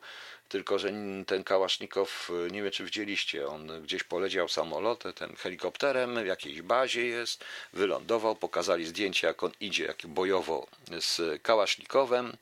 [0.50, 0.94] tylko że
[1.28, 7.06] ten Kałasznikow, y, nie wiem czy widzieliście, on gdzieś poleciał samolotem, helikopterem, w jakiejś bazie
[7.06, 10.68] jest, wylądował, pokazali zdjęcie jak on idzie, jak bojowo
[11.00, 12.38] z Kałasznikowem,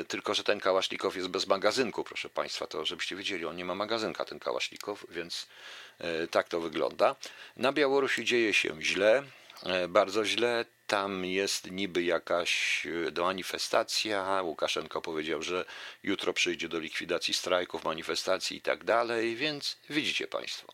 [0.00, 3.64] y, tylko że ten Kałasznikow jest bez magazynku, proszę Państwa, to żebyście wiedzieli, on nie
[3.64, 5.46] ma magazynka, ten Kałasznikow, więc
[6.24, 7.16] y, tak to wygląda.
[7.56, 9.22] Na Białorusi dzieje się źle,
[9.88, 10.64] bardzo źle.
[10.90, 14.42] Tam jest niby jakaś e, manifestacja.
[14.42, 15.64] Łukaszenko powiedział, że
[16.02, 20.72] jutro przyjdzie do likwidacji strajków, manifestacji i tak dalej, więc widzicie Państwo.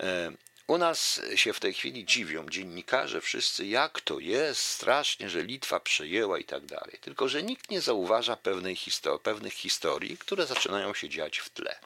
[0.00, 0.32] E,
[0.66, 5.80] u nas się w tej chwili dziwią dziennikarze wszyscy, jak to jest strasznie, że Litwa
[5.80, 6.98] przejęła i tak dalej.
[7.00, 8.76] Tylko, że nikt nie zauważa pewnej
[9.22, 11.78] pewnych historii, które zaczynają się dziać w tle.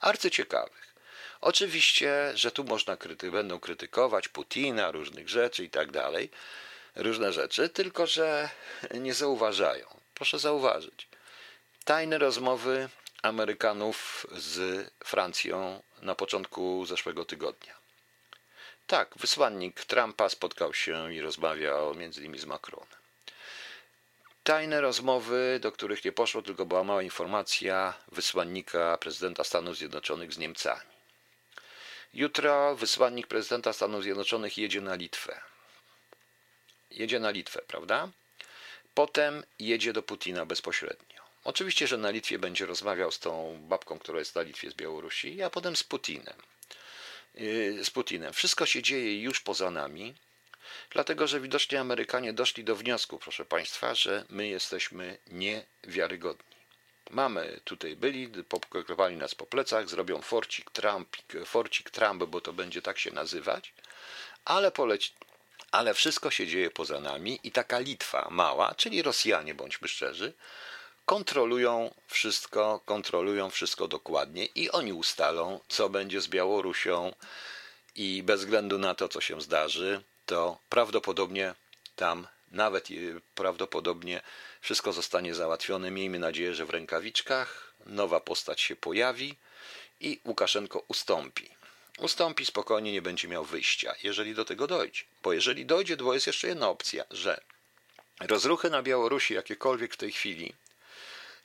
[0.00, 0.94] Arcyciekawych.
[1.40, 6.30] Oczywiście, że tu można kryty- będą krytykować Putina, różnych rzeczy i tak dalej,
[6.96, 8.48] różne rzeczy, tylko że
[8.94, 9.86] nie zauważają.
[10.14, 11.08] Proszę zauważyć.
[11.84, 12.88] Tajne rozmowy
[13.22, 17.74] Amerykanów z Francją na początku zeszłego tygodnia.
[18.86, 22.88] Tak, wysłannik Trumpa spotkał się i rozmawiał między innymi z Macronem.
[24.44, 30.38] Tajne rozmowy, do których nie poszło, tylko była mała informacja wysłannika prezydenta Stanów Zjednoczonych z
[30.38, 30.94] Niemcami.
[32.14, 35.40] Jutro wysłannik prezydenta Stanów Zjednoczonych jedzie na Litwę.
[36.94, 38.08] Jedzie na Litwę, prawda?
[38.94, 41.22] Potem jedzie do Putina bezpośrednio.
[41.44, 45.42] Oczywiście, że na Litwie będzie rozmawiał z tą babką, która jest na Litwie z Białorusi,
[45.42, 46.36] a potem z Putinem.
[47.34, 48.32] Yy, z Putinem.
[48.32, 50.14] Wszystko się dzieje już poza nami,
[50.90, 56.54] dlatego że widocznie Amerykanie doszli do wniosku, proszę Państwa, że my jesteśmy niewiarygodni.
[57.10, 62.82] Mamy tutaj byli, poklepali nas po plecach, zrobią forcik Trump, forcik Trump, bo to będzie
[62.82, 63.72] tak się nazywać,
[64.44, 65.12] ale poleci,
[65.70, 70.32] ale wszystko się dzieje poza nami i taka Litwa mała, czyli Rosjanie, bądźmy szczerzy,
[71.06, 77.14] kontrolują wszystko, kontrolują wszystko dokładnie i oni ustalą, co będzie z Białorusią
[77.94, 81.54] i bez względu na to, co się zdarzy, to prawdopodobnie
[81.96, 82.88] tam nawet
[83.34, 84.20] prawdopodobnie
[84.60, 85.90] wszystko zostanie załatwione.
[85.90, 89.36] Miejmy nadzieję, że w rękawiczkach nowa postać się pojawi
[90.00, 91.50] i Łukaszenko ustąpi.
[91.98, 95.02] Ustąpi spokojnie, nie będzie miał wyjścia, jeżeli do tego dojdzie.
[95.22, 97.40] Bo jeżeli dojdzie, to jest jeszcze jedna opcja, że
[98.20, 100.54] rozruchy na Białorusi, jakiekolwiek w tej chwili,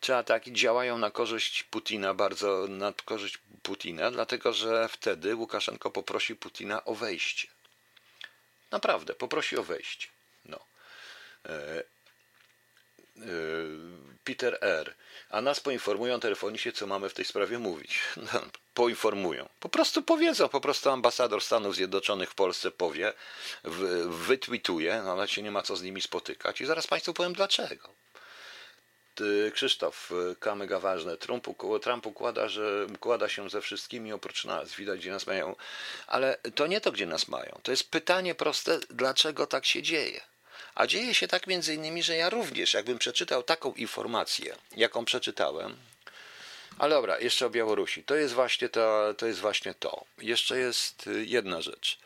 [0.01, 6.35] czy ataki działają na korzyść Putina, bardzo na korzyść Putina, dlatego że wtedy Łukaszenko poprosi
[6.35, 7.47] Putina o wejście.
[8.71, 10.07] Naprawdę, poprosi o wejście.
[10.45, 10.59] No.
[11.45, 11.83] E,
[13.17, 13.23] e,
[14.23, 14.95] Peter R.
[15.29, 17.99] A nas poinformują telefonicznie, co mamy w tej sprawie mówić.
[18.33, 18.41] No,
[18.73, 19.49] poinformują.
[19.59, 23.13] Po prostu powiedzą, po prostu ambasador Stanów Zjednoczonych w Polsce powie,
[24.05, 27.89] wytwituje, no ale się nie ma co z nimi spotykać i zaraz Państwu powiem dlaczego.
[29.53, 31.17] Krzysztof, kamyga ważne.
[31.17, 31.47] Trump,
[31.81, 34.73] Trump układa, że układa się ze wszystkimi oprócz nas.
[34.73, 35.55] Widać, gdzie nas mają.
[36.07, 37.59] Ale to nie to, gdzie nas mają.
[37.63, 40.21] To jest pytanie proste, dlaczego tak się dzieje.
[40.79, 45.75] A dzieje się tak między innymi, że ja również, jakbym przeczytał taką informację, jaką przeczytałem,
[46.77, 48.03] ale dobra, jeszcze o Białorusi.
[48.03, 50.05] To jest właśnie to, to jest właśnie to.
[50.17, 51.97] Jeszcze jest jedna rzecz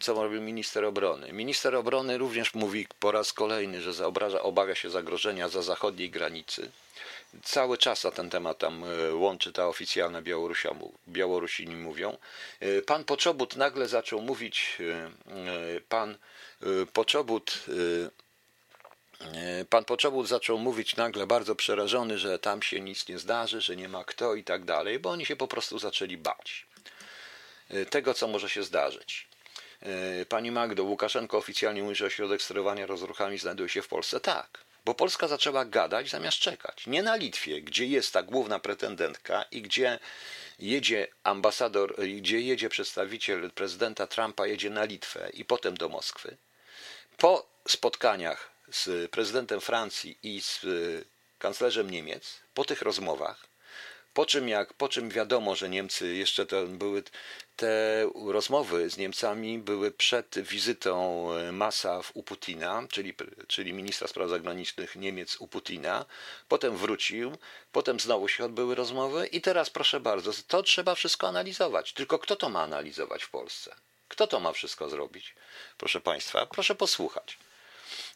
[0.00, 1.32] co robi minister obrony.
[1.32, 6.70] Minister obrony również mówi po raz kolejny, że zaobraża, obawia się zagrożenia za zachodniej granicy.
[7.42, 10.74] Cały czas na ten temat tam e, łączy ta oficjalna Białorusia,
[11.08, 12.16] Białorusini mówią.
[12.60, 14.78] E, pan Poczobut nagle zaczął mówić,
[15.88, 16.18] pan
[16.92, 17.64] Poczobut
[19.70, 23.88] Pan Poczobut zaczął mówić nagle bardzo przerażony, że tam się nic nie zdarzy, że nie
[23.88, 26.66] ma kto i tak dalej, bo oni się po prostu zaczęli bać.
[27.90, 29.28] Tego, co może się zdarzyć.
[30.28, 34.20] Pani Magdo, Łukaszenko oficjalnie mówi, że ośrodek sterowania rozruchami znajduje się w Polsce.
[34.20, 36.86] Tak, bo Polska zaczęła gadać zamiast czekać.
[36.86, 39.98] Nie na Litwie, gdzie jest ta główna pretendentka i gdzie
[40.58, 46.36] jedzie ambasador, gdzie jedzie przedstawiciel prezydenta Trumpa, jedzie na Litwę i potem do Moskwy.
[47.16, 50.68] Po spotkaniach z prezydentem Francji i z e,
[51.38, 53.46] kanclerzem Niemiec, po tych rozmowach,
[54.14, 57.02] po czym, jak, po czym wiadomo, że Niemcy jeszcze to były
[57.56, 63.14] te rozmowy z Niemcami były przed wizytą e, Masa u Putina, czyli,
[63.48, 66.04] czyli ministra spraw zagranicznych Niemiec u Putina.
[66.48, 67.36] Potem wrócił,
[67.72, 71.92] potem znowu się odbyły rozmowy i teraz proszę bardzo, to trzeba wszystko analizować.
[71.92, 73.74] Tylko kto to ma analizować w Polsce?
[74.14, 75.34] Kto to ma wszystko zrobić?
[75.78, 77.38] Proszę Państwa, proszę posłuchać.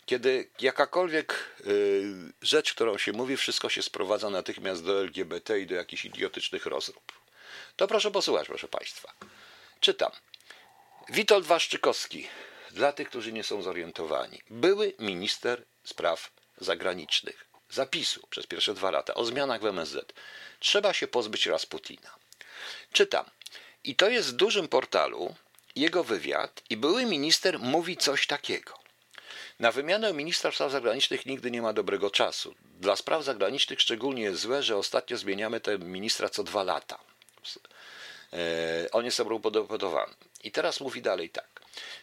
[0.07, 5.75] Kiedy jakakolwiek y, rzecz, którą się mówi, wszystko się sprowadza natychmiast do LGBT i do
[5.75, 7.13] jakichś idiotycznych rozrób.
[7.77, 9.13] To proszę posłuchać, proszę Państwa.
[9.81, 10.13] Czytam.
[11.09, 12.29] Witold Waszczykowski,
[12.71, 17.45] dla tych, którzy nie są zorientowani, były minister spraw zagranicznych.
[17.71, 20.13] Zapisu przez pierwsze dwa lata o zmianach w MSZ.
[20.61, 22.15] Trzeba się pozbyć Rasputina.
[22.93, 23.25] Czytam.
[23.85, 25.35] I to jest w dużym portalu
[25.77, 28.79] jego wywiad i były minister mówi coś takiego.
[29.61, 32.55] Na wymianę ministra spraw zagranicznych nigdy nie ma dobrego czasu.
[32.81, 36.99] Dla spraw zagranicznych szczególnie jest złe, że ostatnio zmieniamy tę ministra co dwa lata.
[38.33, 40.15] E, on jest sobą podobany.
[40.45, 41.61] I teraz mówi dalej tak.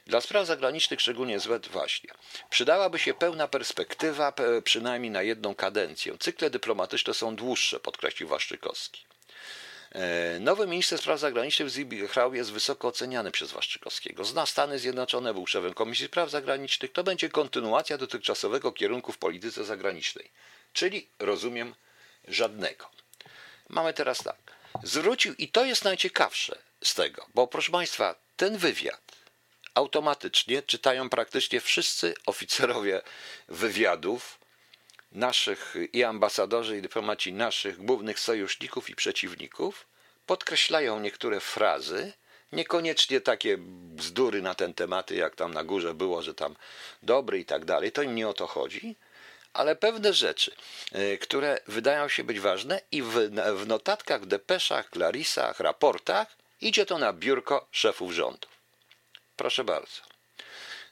[0.08, 2.10] Dla spraw zagranicznych szczególnie złe właśnie.
[2.50, 6.18] Przydałaby się pełna perspektywa, przynajmniej na jedną kadencję.
[6.20, 9.06] Cykle dyplomatyczne są dłuższe, podkreślił Waszczykowski.
[9.96, 11.70] E, nowy minister spraw zagranicznych
[12.10, 14.26] Hrał jest wysoko oceniany przez Waszczykowskiego.
[14.26, 16.92] Zna Stany Zjednoczone, był szefem Komisji Spraw Zagranicznych.
[16.92, 20.32] To będzie kontynuacja dotychczasowego kierunku w polityce zagranicznej.
[20.74, 21.76] Czyli, rozumiem,
[22.28, 22.90] żadnego.
[23.70, 24.38] Mamy teraz tak.
[24.84, 29.02] Zwrócił, i to jest najciekawsze z tego, bo proszę Państwa, ten wywiad
[29.74, 33.02] automatycznie czytają praktycznie wszyscy oficerowie
[33.48, 34.40] wywiadów
[35.16, 39.88] naszych i ambasadorzy i dyplomaci naszych głównych sojuszników i przeciwników
[40.26, 42.14] podkreślają niektóre frazy,
[42.52, 43.58] niekoniecznie takie
[43.96, 46.56] bzdury na ten tematy, jak tam na górze było, że tam
[47.04, 48.96] dobry i tak dalej, to im nie o to chodzi,
[49.54, 50.56] ale pewne rzeczy,
[50.92, 53.14] e, które wydają się być ważne i w,
[53.56, 56.28] w notatkach, depeszach, klarisach, raportach
[56.62, 58.52] idzie to na biurko szefów rządów.
[59.36, 60.15] Proszę bardzo.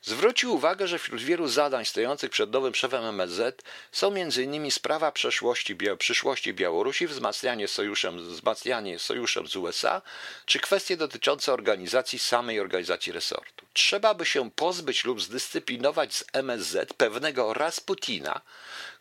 [0.06, 4.72] Zwrócił uwagę, że wśród wielu zadań stojących przed nowym szefem MSZ są m.in.
[4.72, 10.02] sprawa przeszłości, przyszłości Białorusi, wzmacnianie sojuszem, wzmacnianie sojuszem z USA,
[10.46, 13.66] czy kwestie dotyczące organizacji samej organizacji resortu.
[13.74, 18.42] Trzeba by się pozbyć lub zdyscyplinować z MSZ pewnego Rasputina,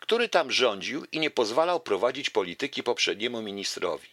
[0.00, 4.08] który tam rządził i nie pozwalał prowadzić polityki poprzedniemu ministrowi.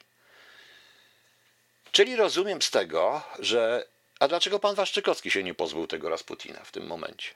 [1.92, 3.86] Czyli rozumiem z tego, że
[4.20, 7.30] a dlaczego pan Waszczykowski się nie pozbył tego Rasputina w tym momencie?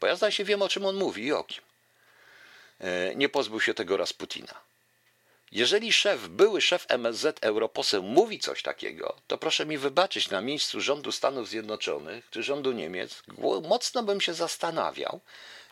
[0.00, 1.62] Bo ja zdaje się wiem, o czym on mówi i o kim.
[2.80, 4.54] E, nie pozbył się tego Rasputina.
[5.52, 10.80] Jeżeli szef, były szef MSZ, europoseł mówi coś takiego, to proszę mi wybaczyć na miejscu
[10.80, 13.22] rządu Stanów Zjednoczonych czy rządu Niemiec,
[13.68, 15.20] mocno bym się zastanawiał,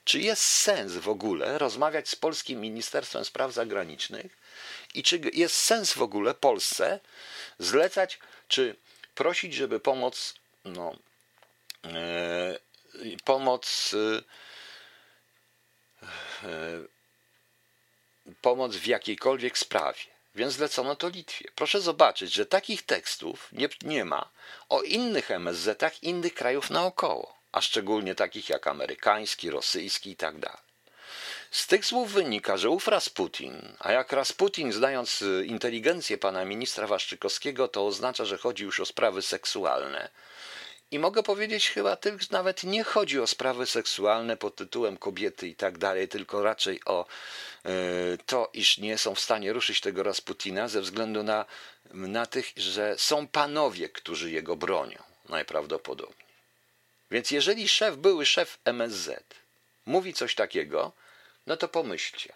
[0.04, 4.38] czy jest sens w ogóle rozmawiać z polskim Ministerstwem Spraw Zagranicznych
[4.94, 7.00] i czy jest sens w ogóle Polsce
[7.58, 8.18] zlecać,
[8.48, 8.76] czy
[9.18, 10.96] prosić, żeby pomoc, no,
[11.84, 12.58] e,
[13.24, 14.22] pomoc, e,
[16.48, 16.80] e,
[18.42, 20.04] pomoc w jakiejkolwiek sprawie.
[20.34, 21.50] Więc zlecono to Litwie.
[21.54, 24.30] Proszę zobaczyć, że takich tekstów nie, nie ma
[24.68, 30.67] o innych MSZ-ach innych krajów naokoło, a szczególnie takich jak amerykański, rosyjski i tak.
[31.50, 36.86] Z tych słów wynika, że ów Rasputin, a jak Rasputin, znając y, inteligencję pana ministra
[36.86, 40.08] Waszczykowskiego, to oznacza, że chodzi już o sprawy seksualne.
[40.90, 45.54] I mogę powiedzieć, chyba tylko nawet nie chodzi o sprawy seksualne pod tytułem kobiety i
[45.54, 47.06] tak dalej, tylko raczej o
[47.66, 51.44] y, to, iż nie są w stanie ruszyć tego Rasputina ze względu na,
[51.90, 56.28] na tych, że są panowie, którzy jego bronią, najprawdopodobniej.
[57.10, 59.24] Więc jeżeli szef, były szef MSZ,
[59.86, 60.92] mówi coś takiego,
[61.48, 62.32] no to pomyślcie.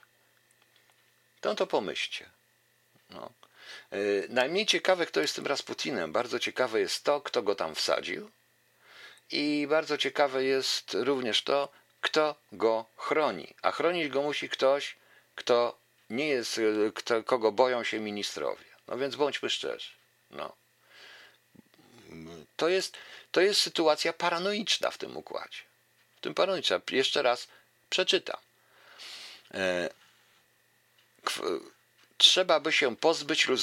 [1.44, 2.30] No to pomyślcie.
[3.10, 3.32] No.
[3.90, 6.12] Yy, najmniej ciekawe, kto jest tym Rasputinem.
[6.12, 8.30] Bardzo ciekawe jest to, kto go tam wsadził.
[9.30, 11.68] I bardzo ciekawe jest również to,
[12.00, 13.54] kto go chroni.
[13.62, 14.96] A chronić go musi ktoś,
[15.34, 15.78] kto
[16.10, 18.64] nie jest, y, kto, kogo boją się ministrowie.
[18.88, 19.90] No więc bądźmy szczerzy.
[20.30, 20.56] No.
[22.56, 22.96] To, jest,
[23.32, 25.58] to jest sytuacja paranoiczna w tym układzie.
[26.16, 26.80] W tym paranoiczna.
[26.90, 27.48] Jeszcze raz
[27.90, 28.40] przeczytam.
[29.54, 29.88] E,
[32.22, 33.60] trzeba by się pozbyć lub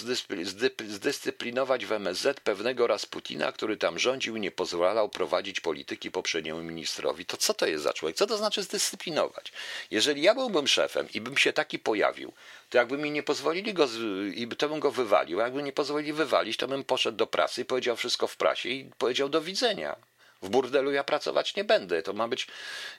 [0.88, 7.26] zdyscyplinować w MSZ pewnego Rasputina, który tam rządził i nie pozwalał prowadzić polityki poprzedniemu ministrowi.
[7.26, 8.18] To co to jest za człowiek?
[8.18, 9.52] Co to znaczy zdyscyplinować?
[9.92, 12.34] Jeżeli ja byłbym szefem i bym się taki pojawił,
[12.70, 13.88] to jakby mi nie pozwolili go,
[14.34, 17.62] i to bym go wywalił, a jakby nie pozwolili wywalić, to bym poszedł do pracy
[17.62, 19.96] i powiedział wszystko w prasie i powiedział do widzenia.
[20.42, 22.04] W burdelu ja pracować nie będę.
[22.04, 22.48] To ma być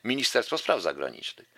[0.04, 1.48] Ministerstwo Spraw Zagranicznych.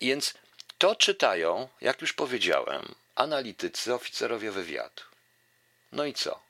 [0.00, 0.34] Więc
[0.78, 5.02] to czytają, jak już powiedziałem, analitycy, oficerowie wywiadu.
[5.92, 6.40] No i co?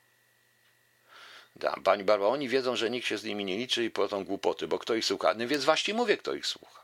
[1.55, 4.67] Da, pani Barba, oni wiedzą, że nikt się z nimi nie liczy i potem głupoty,
[4.67, 5.33] bo kto ich słucha?
[5.33, 6.83] No więc właśnie mówię, kto ich słucha.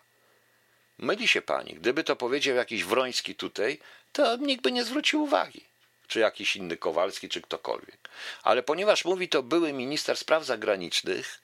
[0.98, 1.74] Myli się pani.
[1.74, 3.80] Gdyby to powiedział jakiś Wroński tutaj,
[4.14, 5.66] to nikt by nie zwrócił uwagi.
[6.08, 8.10] Czy jakiś inny Kowalski, czy ktokolwiek.
[8.44, 11.42] Ale ponieważ mówi to były minister spraw zagranicznych,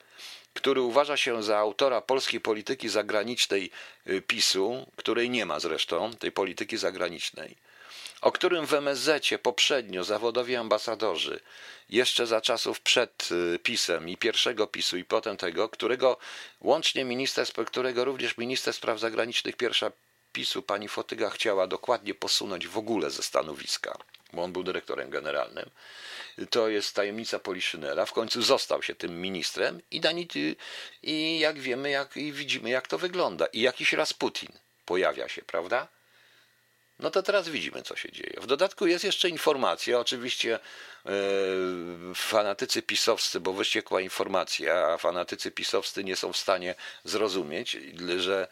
[0.54, 3.72] który uważa się za autora polskiej polityki zagranicznej
[4.08, 7.56] y, PiSu, której nie ma zresztą, tej polityki zagranicznej,
[8.22, 11.40] o którym w MSZ poprzednio zawodowi ambasadorzy,
[11.90, 16.18] jeszcze za czasów przed y, PiSem i pierwszego PiSu i potem tego, którego
[16.62, 19.92] łącznie minister, którego również minister spraw zagranicznych pierwsza
[20.34, 23.98] PiSu pani Fotyga chciała dokładnie posunąć w ogóle ze stanowiska,
[24.34, 25.70] bo on był dyrektorem generalnym,
[26.50, 28.06] to jest tajemnica Poliszynela.
[28.06, 30.28] W końcu został się tym ministrem i, Dani,
[31.04, 33.46] i jak wiemy, jak, i widzimy, jak to wygląda.
[33.46, 34.50] I jakiś raz Putin
[34.86, 35.88] pojawia się, prawda?
[37.00, 38.34] No to teraz widzimy, co się dzieje.
[38.42, 40.60] W dodatku jest jeszcze informacja, oczywiście
[41.06, 41.12] yy,
[42.16, 47.78] fanatycy pisowscy, bo wyściekła informacja, a fanatycy pisowscy nie są w stanie zrozumieć,
[48.18, 48.48] że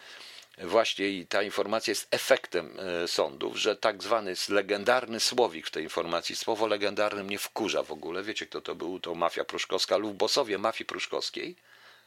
[0.59, 6.35] właśnie ta informacja jest efektem e, sądów, że tak zwany legendarny słowik w tej informacji,
[6.35, 8.23] słowo legendarne mnie wkurza w ogóle.
[8.23, 8.99] Wiecie, kto to był?
[8.99, 11.55] To mafia pruszkowska lub bosowie mafii pruszkowskiej,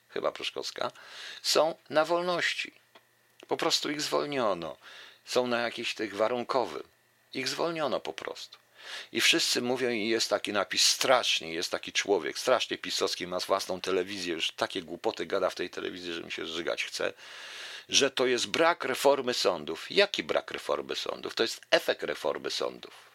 [0.08, 0.92] chyba pruszkowska,
[1.42, 2.72] są na wolności.
[3.48, 4.76] Po prostu ich zwolniono.
[5.24, 6.82] Są na jakiś tych warunkowym.
[7.34, 8.58] Ich zwolniono po prostu.
[9.12, 13.80] I wszyscy mówią, i jest taki napis strasznie, jest taki człowiek, strasznie pisowski, ma własną
[13.80, 17.12] telewizję, już takie głupoty gada w tej telewizji, że mi się żygać chce
[17.88, 19.90] że to jest brak reformy sądów.
[19.90, 21.34] Jaki brak reformy sądów?
[21.34, 23.12] To jest efekt reformy sądów.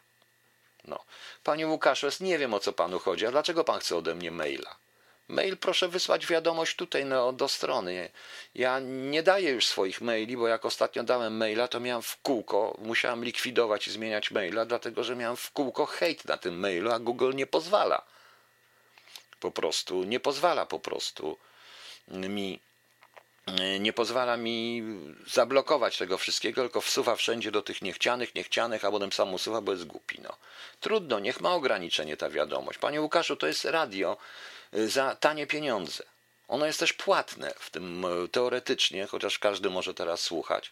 [0.83, 1.03] No.
[1.43, 4.75] Panie Łukaszu, nie wiem o co panu chodzi, a dlaczego pan chce ode mnie maila?
[5.27, 8.09] Mail proszę wysłać wiadomość tutaj no, do strony.
[8.55, 12.77] Ja nie daję już swoich maili, bo jak ostatnio dałem maila, to miałem w kółko,
[12.81, 16.99] musiałem likwidować i zmieniać maila, dlatego że miałem w kółko hejt na tym mailu, a
[16.99, 18.05] Google nie pozwala.
[19.39, 21.37] Po prostu, nie pozwala po prostu
[22.07, 22.59] mi
[23.79, 24.83] nie pozwala mi
[25.27, 29.71] zablokować tego wszystkiego, tylko wsuwa wszędzie do tych niechcianych, niechcianych, a potem sam usuwa, bo
[29.71, 30.19] jest głupi.
[30.21, 30.37] No.
[30.79, 32.79] Trudno, niech ma ograniczenie ta wiadomość.
[32.79, 34.17] Panie Łukaszu, to jest radio
[34.73, 36.03] y, za tanie pieniądze.
[36.47, 40.71] Ono jest też płatne w tym y, teoretycznie, chociaż każdy może teraz słuchać.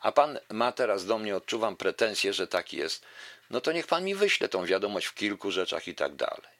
[0.00, 3.04] A pan ma teraz do mnie, odczuwam pretensję, że taki jest.
[3.50, 6.55] No to niech pan mi wyśle tą wiadomość w kilku rzeczach i tak dalej.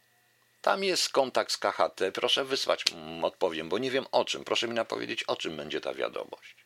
[0.66, 2.12] Tam jest kontakt z KHT.
[2.14, 4.44] Proszę wysłać, mm, odpowiem, bo nie wiem o czym.
[4.44, 6.56] Proszę mi napowiedzieć, o czym będzie ta wiadomość.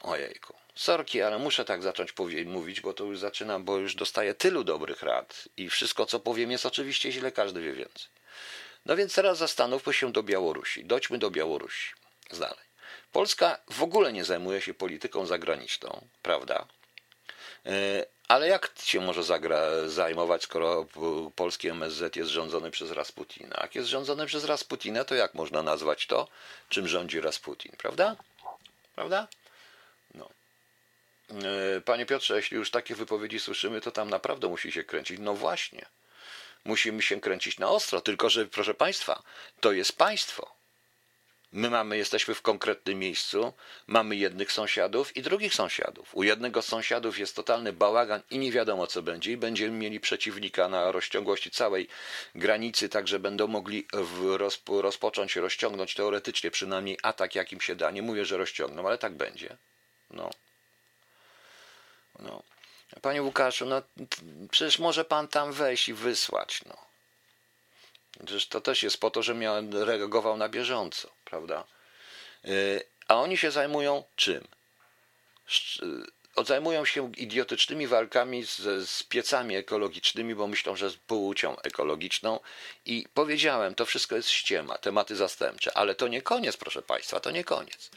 [0.00, 0.54] Ojejku.
[0.74, 2.14] Sorki, ale muszę tak zacząć
[2.46, 6.50] mówić, bo to już zaczynam, bo już dostaję tylu dobrych rad i wszystko, co powiem,
[6.50, 8.06] jest oczywiście źle, każdy wie więcej.
[8.86, 10.84] No więc teraz zastanówmy się do Białorusi.
[10.84, 11.92] Dojdźmy do Białorusi.
[12.30, 12.64] Dalej.
[13.12, 16.66] Polska w ogóle nie zajmuje się polityką zagraniczną, prawda?
[17.66, 20.86] E, ale jak się może zagra, zajmować, skoro
[21.36, 23.58] polski MSZ jest rządzony przez Rasputina?
[23.62, 26.28] Jak jest rządzony przez Rasputina, to jak można nazwać to,
[26.68, 28.16] czym rządzi Rasputin, prawda?
[28.94, 29.28] Prawda?
[30.14, 30.28] No.
[31.30, 35.18] E, panie Piotrze, jeśli już takie wypowiedzi słyszymy, to tam naprawdę musi się kręcić.
[35.20, 35.86] No właśnie.
[36.64, 39.22] Musimy się kręcić na ostro, tylko że, proszę Państwa,
[39.60, 40.61] to jest państwo.
[41.52, 43.52] My mamy, jesteśmy w konkretnym miejscu,
[43.86, 46.14] mamy jednych sąsiadów i drugich sąsiadów.
[46.14, 50.00] U jednego z sąsiadów jest totalny bałagan i nie wiadomo co będzie i będziemy mieli
[50.00, 51.88] przeciwnika na rozciągłości całej
[52.34, 53.86] granicy, tak że będą mogli
[54.36, 57.90] rozpo, rozpocząć, rozciągnąć teoretycznie przynajmniej atak jakim się da.
[57.90, 59.56] Nie mówię, że rozciągną, ale tak będzie.
[60.10, 60.30] No.
[62.18, 62.42] No.
[63.02, 63.82] Panie Łukaszu, no
[64.50, 66.76] przecież może pan tam wejść i wysłać, no.
[68.26, 71.64] Przecież to też jest po to, że miałem reagował na bieżąco, prawda?
[72.44, 74.44] Y, a oni się zajmują czym?
[76.38, 82.40] Y, zajmują się idiotycznymi walkami z, z piecami ekologicznymi, bo myślą, że z płcią ekologiczną.
[82.86, 87.30] I powiedziałem, to wszystko jest ściema, tematy zastępcze, ale to nie koniec, proszę Państwa, to
[87.30, 87.90] nie koniec.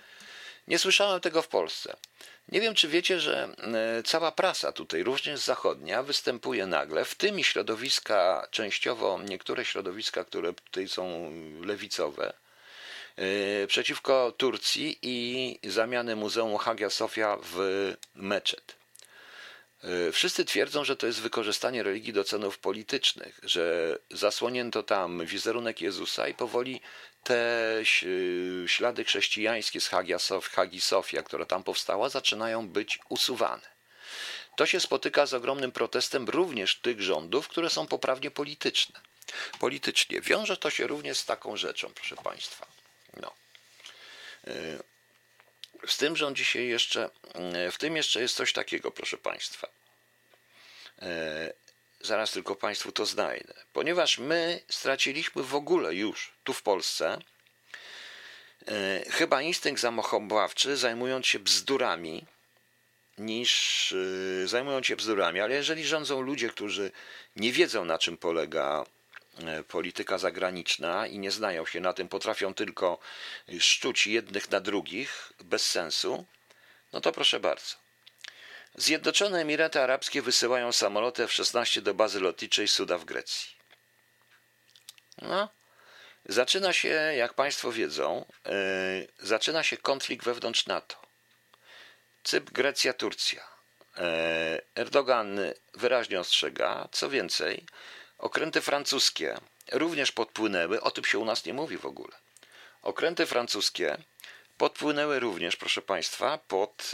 [0.68, 1.96] Nie słyszałem tego w Polsce.
[2.50, 3.50] Nie wiem, czy wiecie, że
[3.98, 10.54] e, cała prasa tutaj, również zachodnia, występuje nagle, w tym środowiska, częściowo niektóre środowiska, które
[10.54, 11.32] tutaj są
[11.62, 12.34] lewicowe,
[13.68, 18.76] przeciwko Turcji i zamiany Muzeum Hagia Sofia w meczet.
[19.86, 25.82] E, wszyscy twierdzą, że to jest wykorzystanie religii do celów politycznych, że zasłonięto tam wizerunek
[25.82, 26.82] Jezusa i powoli
[27.24, 27.82] te
[28.68, 33.76] ślady chrześcijańskie z Hagia Sof, Hagi Sofia, która tam powstała, zaczynają być usuwane.
[34.56, 39.00] To się spotyka z ogromnym protestem również tych rządów, które są poprawnie polityczne.
[39.60, 40.22] Politycznie.
[40.22, 42.66] Wiąże to się również z taką rzeczą, proszę Państwa.
[43.22, 43.34] No.
[44.48, 44.54] E,
[45.88, 49.68] z tym rządzi się jeszcze, e, w tym jeszcze jest coś takiego, proszę Państwa.
[51.02, 51.54] E,
[52.02, 53.54] Zaraz tylko Państwu to znajdę.
[53.74, 57.20] Ponieważ my straciliśmy w ogóle już tu w Polsce
[59.10, 62.26] chyba instynkt zamochobawczy, zajmując się bzdurami,
[63.18, 63.94] niż
[64.46, 66.92] zajmując się bzdurami, ale jeżeli rządzą ludzie, którzy
[67.36, 68.86] nie wiedzą na czym polega
[69.68, 73.00] polityka zagraniczna i nie znają się na tym, potrafią tylko
[73.60, 76.26] szczuć jednych na drugich bez sensu,
[76.94, 77.76] no to proszę bardzo.
[78.76, 83.50] Zjednoczone Emiraty Arabskie wysyłają samoloty F-16 do bazy lotniczej Suda w Grecji.
[85.22, 85.50] No,
[86.26, 90.96] zaczyna się, jak Państwo wiedzą, yy, zaczyna się konflikt wewnątrz NATO.
[92.24, 93.44] Cypr, Grecja, Turcja.
[93.98, 94.04] Yy,
[94.76, 95.40] Erdogan
[95.74, 97.66] wyraźnie ostrzega, co więcej,
[98.26, 99.38] okręty francuskie
[99.72, 102.16] również podpłynęły, o tym się u nas nie mówi w ogóle.
[102.82, 103.98] Okręty francuskie
[104.58, 106.92] podpłynęły również, proszę Państwa, pod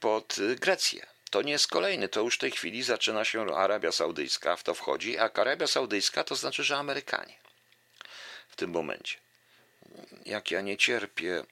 [0.00, 1.06] pod Grecję.
[1.30, 4.74] To nie jest kolejny, to już w tej chwili zaczyna się Arabia Saudyjska, w to
[4.74, 7.34] wchodzi, a Arabia Saudyjska to znaczy, że Amerykanie
[8.48, 9.18] w tym momencie.
[10.24, 11.44] Jak ja nie cierpię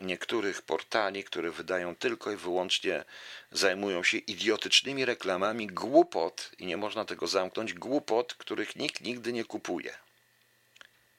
[0.00, 3.04] niektórych portali, które wydają tylko i wyłącznie,
[3.52, 9.44] zajmują się idiotycznymi reklamami głupot, i nie można tego zamknąć, głupot, których nikt nigdy nie
[9.44, 9.98] kupuje.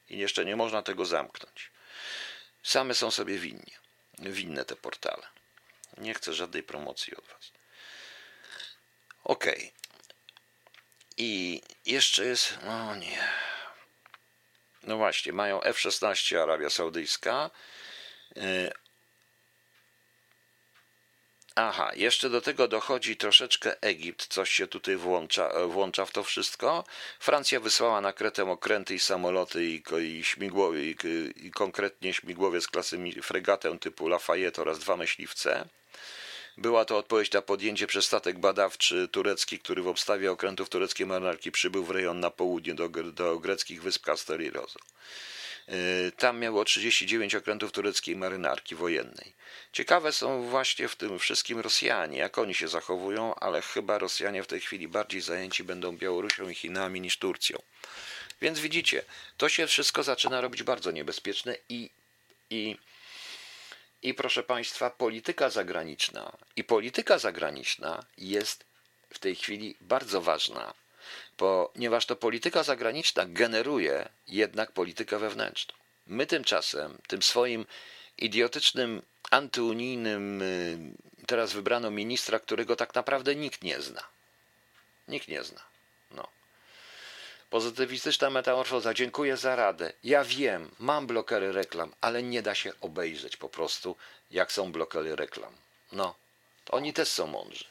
[0.09, 1.71] I jeszcze nie można tego zamknąć.
[2.63, 3.73] Same są sobie winni.
[4.19, 5.27] Winne te portale.
[5.97, 7.51] Nie chcę żadnej promocji od Was.
[9.23, 9.45] Ok.
[11.17, 12.57] I jeszcze jest.
[12.65, 13.29] No nie.
[14.83, 17.49] No właśnie, mają F-16 Arabia Saudyjska.
[18.37, 18.71] Y,
[21.55, 26.83] aha, jeszcze do tego dochodzi troszeczkę Egipt, coś się tutaj włącza, włącza w to wszystko.
[27.19, 30.95] Francja wysłała na Kretę okręty i samoloty i, i śmigłowie, i,
[31.35, 35.69] i konkretnie śmigłowiec klasy fregatę typu Lafayette oraz dwa myśliwce.
[36.57, 41.51] Była to odpowiedź na podjęcie przez statek badawczy turecki, który w obstawie okrętów tureckiej marynarki
[41.51, 44.79] przybył w rejon na południe do, do greckich wysp Kastor i Rozo.
[44.79, 45.38] Y,
[46.17, 49.33] tam miało 39 okrętów tureckiej marynarki wojennej.
[49.73, 54.47] Ciekawe są właśnie w tym wszystkim Rosjanie, jak oni się zachowują, ale chyba Rosjanie w
[54.47, 57.61] tej chwili bardziej zajęci będą Białorusią i Chinami niż Turcją.
[58.41, 59.01] Więc widzicie,
[59.37, 61.89] to się wszystko zaczyna robić bardzo niebezpieczne i,
[62.49, 62.77] i
[64.03, 68.65] i proszę Państwa, polityka zagraniczna i polityka zagraniczna jest
[69.09, 70.73] w tej chwili bardzo ważna,
[71.37, 75.75] ponieważ to polityka zagraniczna generuje jednak politykę wewnętrzną.
[76.07, 77.65] My tymczasem, tym swoim
[78.17, 79.01] idiotycznym,
[79.31, 80.77] antyunijnym, y,
[81.27, 84.03] teraz wybrano ministra, którego tak naprawdę nikt nie zna.
[85.07, 85.61] Nikt nie zna.
[86.11, 86.27] No.
[87.49, 89.93] Pozytywistyczna metamorfoza, dziękuję za radę.
[90.03, 93.95] Ja wiem, mam blokery reklam, ale nie da się obejrzeć po prostu,
[94.31, 95.53] jak są blokery reklam.
[95.91, 96.15] No,
[96.69, 97.65] oni też są mądrzy.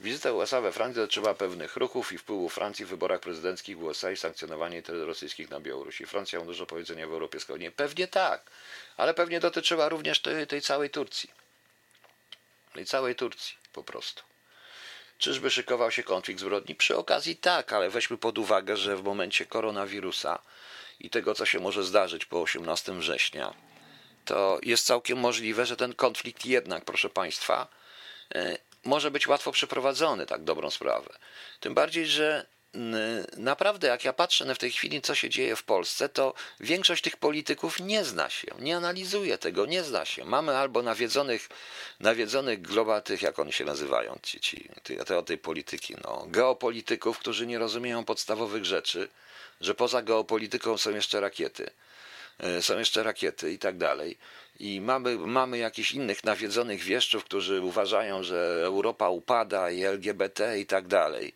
[0.00, 4.10] Wizyta USA we Francji dotyczyła pewnych ruchów i wpływu Francji w wyborach prezydenckich w USA
[4.10, 6.06] i sankcjonowanie terroryzmu rosyjskich na Białorusi.
[6.06, 7.72] Francja ma dużo powiedzenia w Europie Wschodniej.
[7.72, 8.50] Pewnie tak,
[8.96, 11.30] ale pewnie dotyczyła również tej, tej całej Turcji.
[12.74, 14.22] Tej całej Turcji po prostu.
[15.18, 16.74] Czyżby szykował się konflikt zbrodni?
[16.74, 20.38] Przy okazji tak, ale weźmy pod uwagę, że w momencie koronawirusa
[21.00, 23.54] i tego, co się może zdarzyć po 18 września,
[24.24, 27.68] to jest całkiem możliwe, że ten konflikt jednak, proszę Państwa,
[28.34, 31.18] e, może być łatwo przeprowadzony, tak dobrą sprawę.
[31.60, 32.46] Tym bardziej, że
[33.36, 37.16] naprawdę, jak ja patrzę w tej chwili, co się dzieje w Polsce, to większość tych
[37.16, 40.24] polityków nie zna się, nie analizuje tego, nie zna się.
[40.24, 41.48] Mamy albo nawiedzonych,
[42.00, 47.46] nawiedzonych globa tych, jak oni się nazywają, ci, ci, te, tej polityki, no, geopolityków, którzy
[47.46, 49.08] nie rozumieją podstawowych rzeczy,
[49.60, 51.70] że poza geopolityką są jeszcze rakiety,
[52.38, 54.18] e, są jeszcze rakiety i tak dalej.
[54.60, 60.66] I mamy, mamy jakichś innych nawiedzonych wieszczów, którzy uważają, że Europa upada i LGBT i
[60.66, 61.32] tak dalej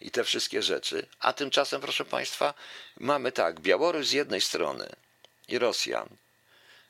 [0.00, 1.06] i te wszystkie rzeczy.
[1.20, 2.54] A tymczasem, proszę Państwa,
[3.00, 4.88] mamy tak, Białoruś z jednej strony
[5.48, 6.08] i Rosjan.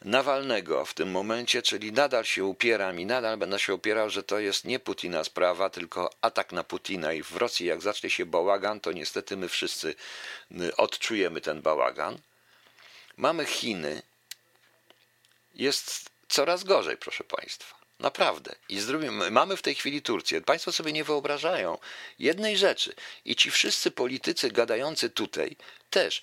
[0.05, 4.39] Nawalnego w tym momencie, czyli nadal się upieram i nadal będę się upierał, że to
[4.39, 8.81] jest nie Putina sprawa, tylko atak na Putina i w Rosji jak zacznie się bałagan,
[8.81, 9.95] to niestety my wszyscy
[10.61, 12.19] y, odczujemy ten bałagan.
[13.17, 14.03] Mamy Chiny.
[15.57, 17.77] Jest coraz gorzej, proszę Państwa.
[18.01, 18.55] Naprawdę.
[18.69, 20.41] I z drugiej, mamy w tej chwili Turcję.
[20.41, 21.79] Państwo sobie nie wyobrażają
[22.19, 22.95] jednej rzeczy.
[23.25, 25.57] I ci wszyscy politycy gadający tutaj
[25.91, 26.23] też.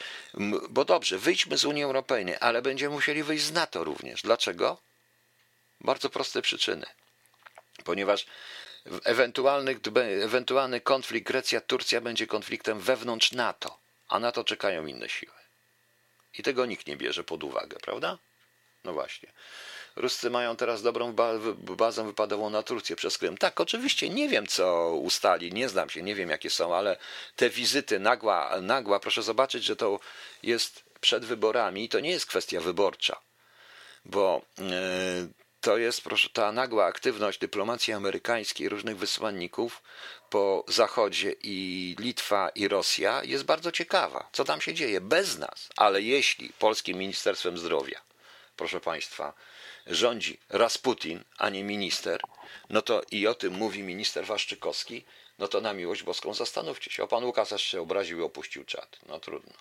[0.70, 4.22] Bo dobrze, wyjdźmy z Unii Europejskiej, ale będziemy musieli wyjść z NATO również.
[4.22, 4.78] Dlaczego?
[5.82, 6.86] Bardzo proste przyczyny.
[7.84, 8.26] Ponieważ
[9.04, 9.80] ewentualny,
[10.22, 13.78] ewentualny konflikt Grecja-Turcja będzie konfliktem wewnątrz NATO,
[14.08, 15.34] a na to czekają inne siły.
[16.34, 18.18] I tego nikt nie bierze pod uwagę, prawda?
[18.84, 19.30] No właśnie.
[19.96, 21.14] Ruscy mają teraz dobrą
[21.58, 23.38] bazę wypadową na Turcję przez Krym.
[23.38, 26.98] Tak, oczywiście, nie wiem co ustali, nie znam się, nie wiem jakie są, ale
[27.36, 30.00] te wizyty nagła, nagła, proszę zobaczyć, że to
[30.44, 33.20] jest przed wyborami i to nie jest kwestia wyborcza,
[34.06, 34.66] bo yy,
[35.62, 39.82] to jest proszę, ta nagła aktywność dyplomacji amerykańskiej, różnych wysłanników
[40.30, 44.30] po Zachodzie i Litwa i Rosja jest bardzo ciekawa.
[44.32, 48.02] Co tam się dzieje bez nas, ale jeśli Polskim Ministerstwem Zdrowia,
[48.58, 49.34] proszę Państwa,
[49.88, 52.22] rządzi Rasputin, a nie minister,
[52.70, 55.06] no to i o tym mówi minister Waszczykowski,
[55.40, 57.04] no to na miłość boską zastanówcie się.
[57.04, 59.00] O pan Łukasz się obraził i opuścił czat.
[59.06, 59.54] No trudno.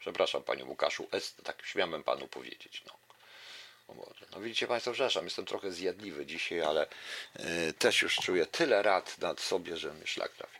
[0.00, 1.08] Przepraszam panie Łukaszu,
[1.44, 2.82] tak śmiałem panu powiedzieć.
[2.86, 3.02] No.
[4.32, 6.86] No widzicie Państwo, przepraszam, jestem trochę zjadliwy dzisiaj, ale
[7.68, 10.51] y, też już czuję tyle rad nad sobie, że szlak trafia.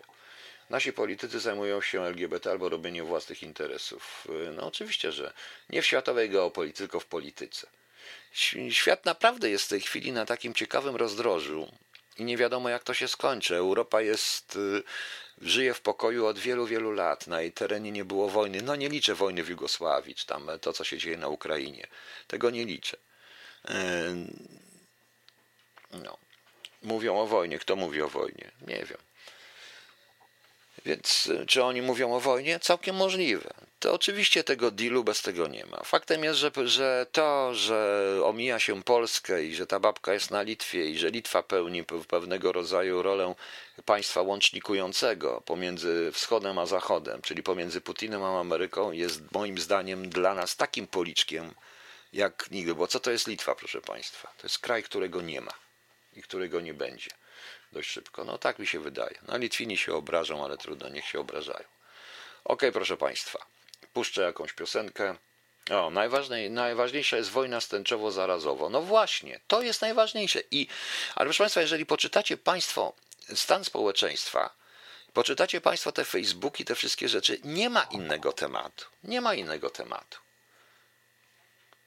[0.73, 4.27] Nasi politycy zajmują się LGBT albo robieniem własnych interesów.
[4.49, 5.33] Y, no oczywiście, że
[5.71, 7.67] nie w światowej geopolityce, tylko w polityce.
[8.71, 11.73] Świat naprawdę jest w tej chwili na takim ciekawym rozdrożu
[12.19, 13.57] i nie wiadomo jak to się skończy.
[13.57, 14.83] Europa jest, y,
[15.41, 17.27] żyje w pokoju od wielu, wielu lat.
[17.27, 18.63] Na jej terenie nie było wojny.
[18.63, 21.87] No nie liczę wojny w Jugosławii, czy tam to, co się dzieje na Ukrainie.
[22.27, 22.97] Tego nie liczę.
[26.05, 26.19] No.
[26.83, 27.59] Mówią o wojnie.
[27.59, 28.51] Kto mówi o wojnie?
[28.67, 28.99] Nie wiem.
[30.87, 32.61] Więc y, czy oni mówią o wojnie?
[32.61, 33.55] Całkiem możliwe.
[33.81, 35.77] To oczywiście tego dealu bez tego nie ma.
[35.85, 40.43] Faktem jest, że, że to, że omija się Polskę i że ta babka jest na
[40.43, 43.35] Litwie i że Litwa pełni pewnego rodzaju rolę
[43.85, 50.35] państwa łącznikującego pomiędzy wschodem a zachodem, czyli pomiędzy Putinem a Ameryką, jest moim zdaniem dla
[50.35, 51.55] nas takim policzkiem
[52.13, 52.75] jak nigdy.
[52.75, 54.29] Bo co to jest Litwa, proszę państwa?
[54.39, 55.53] To jest kraj, którego nie ma
[56.17, 57.11] i którego nie będzie
[57.73, 58.25] dość szybko.
[58.25, 59.19] No tak mi się wydaje.
[59.29, 61.65] No Litwini się obrażą, ale trudno, niech się obrażają.
[62.45, 63.47] Ok, proszę Państwa,
[63.93, 65.17] puszczę jakąś piosenkę.
[65.71, 68.69] O, najważniej, najważniejsza jest wojna stęczowo-zarazowo.
[68.71, 70.43] No właśnie, to jest najważniejsze.
[70.51, 70.67] I,
[71.15, 72.93] ale proszę Państwa, jeżeli poczytacie Państwo
[73.35, 74.51] stan społeczeństwa,
[75.13, 78.85] poczytacie Państwo te Facebooki, te wszystkie rzeczy, nie ma innego tematu.
[79.05, 80.19] Nie ma innego tematu.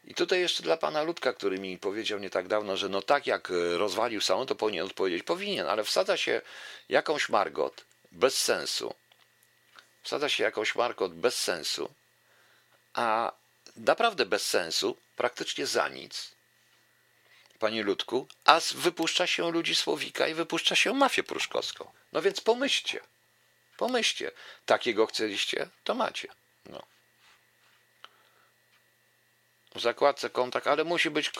[0.08, 3.28] I tutaj jeszcze dla pana Ludka, który mi powiedział nie tak dawno, że no tak
[3.28, 5.24] jak e, rozwalił salon, to powinien odpowiedzieć.
[5.24, 6.42] Powinien, ale wsadza się
[6.90, 8.94] jakąś margot bez sensu.
[10.04, 11.90] Wsadza się jakąś margot bez sensu,
[12.94, 13.32] a
[13.78, 16.32] naprawdę bez sensu, praktycznie za nic,
[17.60, 21.92] panie Ludku, a wypuszcza się ludzi Słowika i wypuszcza się mafię pruszkowską.
[22.12, 23.00] No więc pomyślcie,
[23.78, 24.32] pomyślcie,
[24.66, 26.28] takiego chcieliście, to macie.
[26.66, 26.95] No
[29.76, 31.32] w zakładce kontakt, ale musi być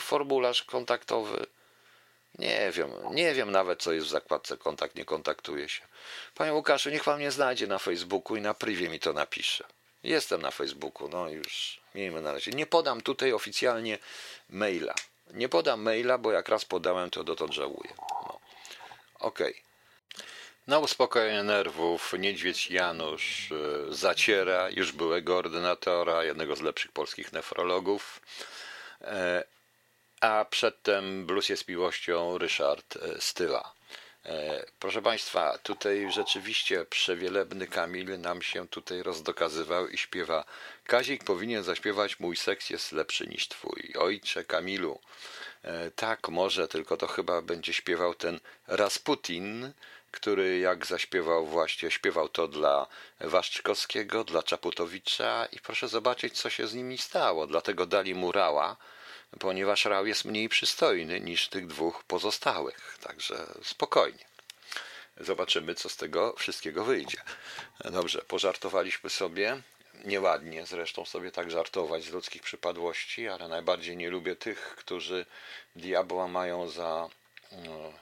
[0.00, 1.46] formularz kontaktowy.
[2.38, 5.82] Nie wiem, nie wiem nawet, co jest w zakładce kontakt, nie kontaktuje się.
[6.34, 9.64] Panie Łukaszu, niech pan mnie znajdzie na Facebooku i na privie mi to napisze.
[10.02, 12.50] Jestem na Facebooku, no już miejmy na razie.
[12.50, 13.98] Nie podam tutaj oficjalnie
[14.50, 14.94] maila.
[15.30, 17.90] Nie podam maila, bo jak raz podałem, to dotąd żałuję.
[17.98, 18.40] No.
[19.18, 19.50] Okej.
[19.50, 19.67] Okay.
[20.68, 28.20] Na uspokojenie nerwów niedźwiedź Janusz e, zaciera już byłego ordynatora, jednego z lepszych polskich nefrologów,
[29.00, 29.44] e,
[30.20, 33.72] a przedtem blues jest miłością Ryszard e, Styla.
[34.78, 40.44] Proszę Państwa, tutaj rzeczywiście przewielebny Kamil nam się tutaj rozdokazywał i śpiewa
[40.84, 43.94] Kazik powinien zaśpiewać Mój seks jest lepszy niż Twój.
[43.98, 45.00] Ojcze Kamilu,
[45.96, 49.72] tak może, tylko to chyba będzie śpiewał ten Rasputin,
[50.10, 52.86] który jak zaśpiewał właśnie, śpiewał to dla
[53.20, 57.46] Waszczykowskiego, dla Czaputowicza i proszę zobaczyć, co się z nimi stało.
[57.46, 58.76] Dlatego dali mu Rała,
[59.40, 62.98] ponieważ Rał jest mniej przystojny niż tych dwóch pozostałych.
[63.02, 64.24] Także spokojnie.
[65.20, 67.18] Zobaczymy, co z tego wszystkiego wyjdzie.
[67.84, 69.62] Dobrze, pożartowaliśmy sobie.
[70.04, 75.26] Nieładnie zresztą sobie tak żartować z ludzkich przypadłości, ale najbardziej nie lubię tych, którzy
[75.76, 77.08] diabła mają za
[77.52, 77.92] no,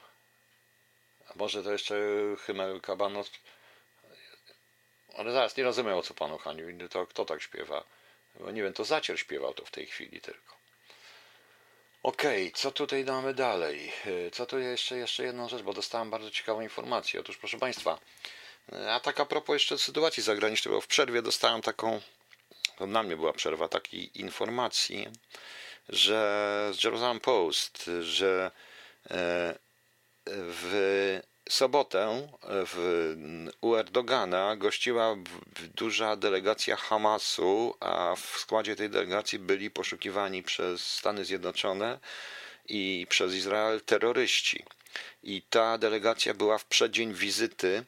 [1.39, 1.95] może to jeszcze
[2.39, 3.31] Hymel Kabanos.
[5.17, 6.61] Ale zaraz, nie rozumiem o co panu chodzi.
[6.89, 7.83] To kto tak śpiewa?
[8.39, 10.57] Bo nie wiem, to Zacier śpiewał to w tej chwili tylko.
[12.03, 13.91] Okej, okay, co tutaj mamy dalej?
[14.31, 17.19] Co tu jeszcze, jeszcze jedną rzecz, bo dostałem bardzo ciekawą informację.
[17.19, 17.99] Otóż, proszę Państwa,
[18.89, 22.01] a tak a propos jeszcze sytuacji zagranicznej, bo w przerwie dostałem taką,
[22.77, 25.07] to na mnie była przerwa, takiej informacji,
[25.89, 28.51] że z Jerusalem Post, że
[29.09, 29.66] e,
[30.31, 31.19] w
[31.49, 33.15] sobotę w,
[33.61, 35.15] u Erdogana gościła
[35.75, 41.99] duża delegacja Hamasu, a w składzie tej delegacji byli poszukiwani przez Stany Zjednoczone
[42.65, 44.63] i przez Izrael terroryści.
[45.23, 47.83] I ta delegacja była w przeddzień wizyty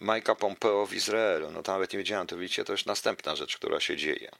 [0.00, 1.50] Majka Pompeo w Izraelu.
[1.50, 4.30] No to nawet nie wiedziałem, to widzicie, to już następna rzecz, która się dzieje.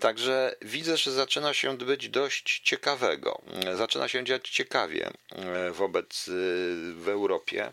[0.00, 3.42] Także widzę, że zaczyna się być dość ciekawego.
[3.74, 6.32] Zaczyna się dziać ciekawie e, wobec e,
[6.94, 7.72] w Europie.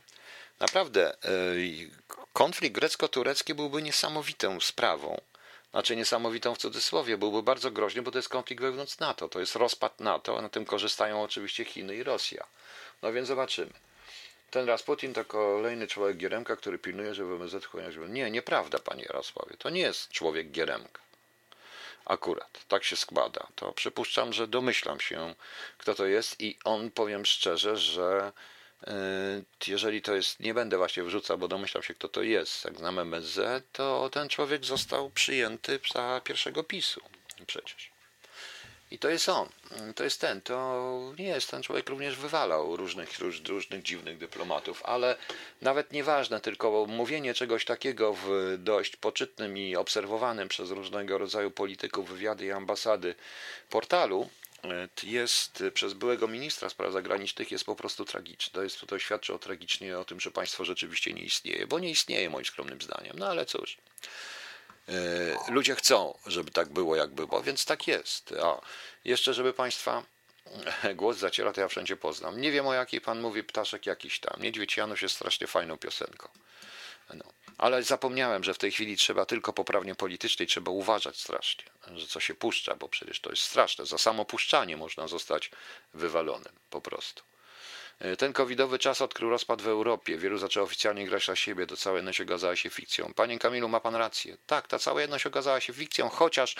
[0.59, 1.17] Naprawdę e,
[2.33, 5.21] konflikt grecko-turecki byłby niesamowitą sprawą.
[5.71, 9.55] Znaczy niesamowitą w cudzysłowie, byłby bardzo groźny, bo to jest konflikt wewnątrz NATO, to jest
[9.55, 12.47] rozpad NATO, a na tym korzystają oczywiście Chiny i Rosja.
[13.01, 13.73] No więc zobaczymy.
[14.51, 17.95] Ten raz Putin to kolejny człowiek Gieremka, który pilnuje, żeby MZ chłoniać.
[18.09, 19.57] Nie, nieprawda, panie Jarosławie.
[19.57, 21.06] To nie jest człowiek Gieremka.
[22.07, 23.47] Akurat, tak się składa.
[23.55, 25.35] To przypuszczam, że domyślam się,
[25.77, 28.31] kto to jest i on, powiem szczerze, że
[28.87, 28.93] e,
[29.67, 32.99] jeżeli to jest, nie będę właśnie wrzucał, bo domyślam się, kto to jest, jak znam
[32.99, 37.01] MSZ, to ten człowiek został przyjęty za pierwszego PiSu
[37.47, 37.96] przecież.
[38.91, 39.49] I to jest on,
[39.95, 44.83] to jest ten, to nie jest ten człowiek również wywalał różnych, róż, różnych dziwnych dyplomatów,
[44.85, 45.15] ale
[45.61, 52.09] nawet nieważne, tylko mówienie czegoś takiego w dość poczytnym i obserwowanym przez różnego rodzaju polityków
[52.09, 53.15] wywiady i ambasady
[53.69, 54.29] portalu
[55.03, 58.53] jest przez byłego ministra spraw zagranicznych jest po prostu tragiczny.
[58.53, 61.89] To, jest, to świadczy o tragicznie o tym, że państwo rzeczywiście nie istnieje, bo nie
[61.89, 63.19] istnieje moim skromnym zdaniem.
[63.19, 63.77] No ale cóż.
[65.49, 68.33] Ludzie chcą, żeby tak było, jak było, więc tak jest.
[68.43, 68.61] A
[69.05, 70.03] jeszcze, żeby państwa
[70.95, 72.41] głos zaciera, to ja wszędzie poznam.
[72.41, 74.41] Nie wiem o jakiej pan mówi, ptaszek jakiś tam.
[74.41, 76.29] Niedźwiedź Janusz jest strasznie fajną piosenką.
[77.13, 77.23] No.
[77.57, 81.65] Ale zapomniałem, że w tej chwili trzeba tylko poprawnie politycznej, trzeba uważać strasznie,
[81.95, 83.85] że co się puszcza, bo przecież to jest straszne.
[83.85, 85.51] Za samo puszczanie można zostać
[85.93, 87.23] wywalonym po prostu.
[87.99, 90.17] E, ten covidowy czas odkrył rozpad w Europie.
[90.17, 91.67] Wielu zaczęło oficjalnie grać na siebie.
[91.67, 93.13] To cała jedność okazała się fikcją.
[93.13, 94.37] Panie Kamilu, ma pan rację.
[94.45, 96.55] Tak, ta cała jedność okazała się fikcją, chociaż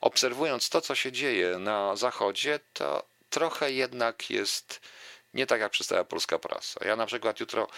[0.00, 4.80] obserwując to, co się dzieje na Zachodzie, to trochę jednak jest
[5.34, 6.80] nie tak, jak przedstawia polska prasa.
[6.84, 7.68] Ja na przykład jutro,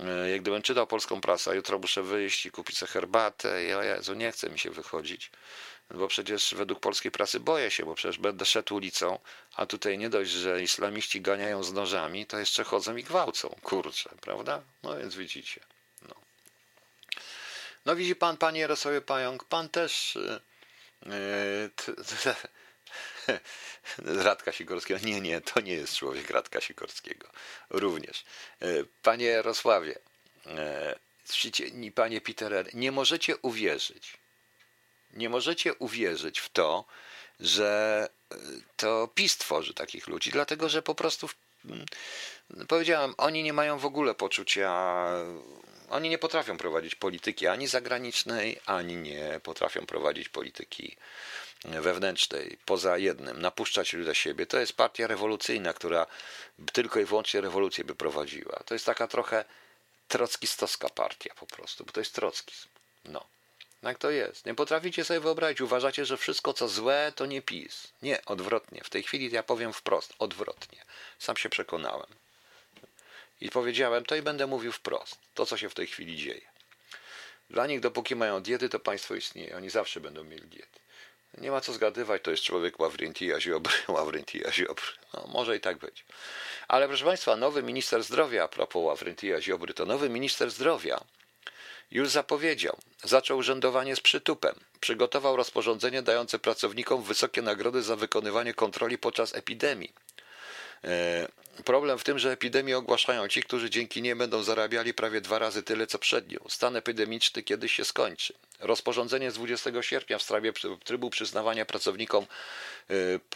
[0.00, 3.82] e, jak gdybym czytał polską prasę, jutro muszę wyjść i kupić sobie herbatę i o
[3.82, 5.30] Jezu, nie chce mi się wychodzić,
[5.90, 9.18] bo przecież według polskiej prasy boję się, bo przecież będę szedł ulicą,
[9.54, 14.10] a tutaj nie dość, że islamiści ganiają z nożami, to jeszcze chodzą i gwałcą, kurczę,
[14.20, 14.62] prawda?
[14.82, 15.60] No więc widzicie.
[16.08, 16.14] No,
[17.86, 20.18] no widzi pan, panie Jarosławie Pająk, pan też...
[21.06, 21.70] Yy,
[24.24, 25.00] Radka Sikorskiego.
[25.06, 27.28] Nie, nie, to nie jest człowiek Radka Sikorskiego.
[27.70, 28.24] Również.
[28.60, 28.66] E,
[29.02, 29.98] panie Jarosławie,
[31.94, 34.18] panie Peter, nie możecie uwierzyć,
[35.16, 36.84] nie możecie uwierzyć w to,
[37.40, 38.36] że e,
[38.76, 41.28] to PiS tworzy takich ludzi, dlatego że po prostu
[42.68, 45.06] powiedziałem, oni nie mają w ogóle poczucia,
[45.90, 50.96] oni nie potrafią prowadzić polityki ani zagranicznej, ani nie potrafią prowadzić polityki
[51.64, 54.46] wewnętrznej, poza jednym, napuszczać ludzi do siebie.
[54.46, 56.06] To jest partia rewolucyjna, która
[56.72, 58.62] tylko i wyłącznie rewolucję by prowadziła.
[58.66, 59.44] To jest taka trochę
[60.08, 62.68] trockistowska partia po prostu, bo to jest trockizm.
[63.04, 63.35] No.
[63.86, 64.46] Jak to jest?
[64.46, 65.60] Nie potraficie sobie wyobrazić.
[65.60, 67.92] Uważacie, że wszystko co złe to nie PiS.
[68.02, 68.80] Nie, odwrotnie.
[68.84, 70.84] W tej chwili ja powiem wprost, odwrotnie.
[71.18, 72.06] Sam się przekonałem.
[73.40, 75.18] I powiedziałem to i będę mówił wprost.
[75.34, 76.40] To, co się w tej chwili dzieje.
[77.50, 79.56] Dla nich, dopóki mają diety, to państwo istnieje.
[79.56, 80.80] Oni zawsze będą mieli diety.
[81.38, 84.86] Nie ma co zgadywać, to jest człowiek Ławrentija Ziobry, Ławrentija Ziobry.
[85.14, 86.04] No, może i tak być.
[86.68, 91.00] Ale proszę Państwa, nowy minister zdrowia, a propos Ławrentija Ziobry, to nowy minister zdrowia
[91.90, 98.98] już zapowiedział, zaczął urzędowanie z przytupem, przygotował rozporządzenie dające pracownikom wysokie nagrody za wykonywanie kontroli
[98.98, 99.92] podczas epidemii.
[100.84, 101.28] E,
[101.64, 105.62] problem w tym, że epidemię ogłaszają ci, którzy dzięki niej będą zarabiali prawie dwa razy
[105.62, 106.38] tyle, co przed nią.
[106.48, 108.34] Stan epidemiczny kiedyś się skończy.
[108.60, 110.52] Rozporządzenie z 20 sierpnia w sprawie
[110.84, 112.26] trybu przyznawania pracownikom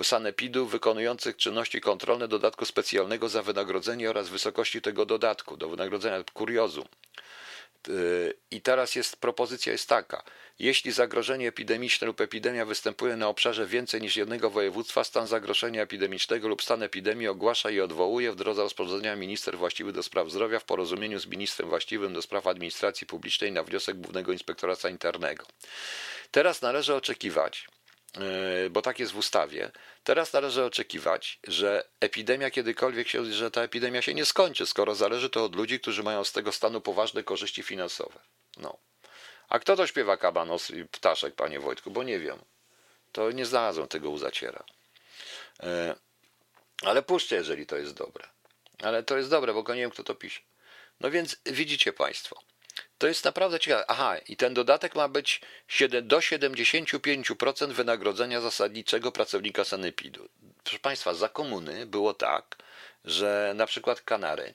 [0.00, 6.24] e, sanepidu wykonujących czynności kontrolne dodatku specjalnego za wynagrodzenie oraz wysokości tego dodatku do wynagrodzenia
[6.32, 6.84] kuriozum.
[8.50, 10.22] I teraz jest propozycja jest taka.
[10.58, 16.48] Jeśli zagrożenie epidemiczne lub epidemia występuje na obszarze więcej niż jednego województwa, stan zagrożenia epidemicznego
[16.48, 20.64] lub stan epidemii ogłasza i odwołuje w drodze rozporządzenia minister właściwy do spraw zdrowia w
[20.64, 25.46] porozumieniu z ministrem właściwym do spraw administracji publicznej na wniosek głównego inspektora sanitarnego.
[26.30, 27.68] Teraz należy oczekiwać,
[28.70, 29.70] bo tak jest w ustawie.
[30.04, 35.30] Teraz należy oczekiwać, że epidemia kiedykolwiek się, że ta epidemia się nie skończy, skoro zależy
[35.30, 38.20] to od ludzi, którzy mają z tego stanu poważne korzyści finansowe.
[38.56, 38.78] No.
[39.48, 41.90] A kto to śpiewa kabanos i ptaszek, panie Wojtku?
[41.90, 42.38] Bo nie wiem.
[43.12, 44.64] To nie znalazłem tego u zaciera.
[45.62, 45.94] E,
[46.82, 48.28] ale puszczę, jeżeli to jest dobre.
[48.82, 50.40] Ale to jest dobre, bo nie wiem, kto to pisze.
[51.00, 52.42] No więc widzicie państwo.
[53.00, 53.84] To jest naprawdę ciekawe.
[53.88, 55.40] Aha, i ten dodatek ma być
[56.02, 60.28] do 75% wynagrodzenia zasadniczego pracownika sanepidu.
[60.64, 62.56] Proszę Państwa, za komuny było tak,
[63.04, 64.54] że na przykład Kanary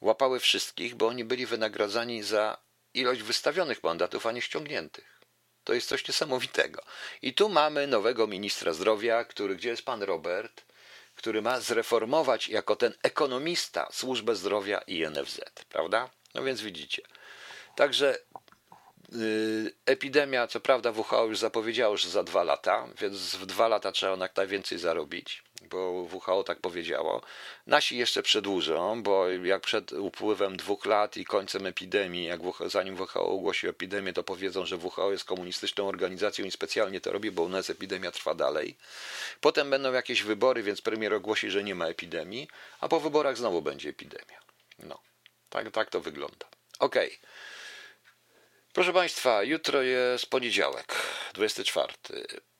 [0.00, 2.58] łapały wszystkich, bo oni byli wynagradzani za
[2.94, 5.20] ilość wystawionych mandatów, a nie ściągniętych.
[5.64, 6.82] To jest coś niesamowitego.
[7.22, 10.64] I tu mamy nowego ministra zdrowia, który, gdzie jest pan Robert,
[11.14, 16.10] który ma zreformować jako ten ekonomista służbę zdrowia i NFZ, prawda?
[16.34, 17.02] No więc widzicie.
[17.76, 18.18] Także
[19.14, 23.92] y, epidemia, co prawda WHO już zapowiedziało, że za dwa lata, więc w dwa lata
[23.92, 27.22] trzeba jak najwięcej zarobić, bo WHO tak powiedziało.
[27.66, 33.00] Nasi jeszcze przedłużą, bo jak przed upływem dwóch lat i końcem epidemii, jak WHO, zanim
[33.00, 37.42] WHO ogłosi epidemię, to powiedzą, że WHO jest komunistyczną organizacją i specjalnie to robi, bo
[37.42, 38.76] u nas epidemia trwa dalej.
[39.40, 42.48] Potem będą jakieś wybory, więc premier ogłosi, że nie ma epidemii,
[42.80, 44.40] a po wyborach znowu będzie epidemia.
[44.78, 45.00] No,
[45.50, 46.46] tak, tak to wygląda.
[46.78, 47.06] Okej.
[47.06, 47.30] Okay.
[48.72, 50.96] Proszę Państwa, jutro jest poniedziałek,
[51.34, 51.94] 24.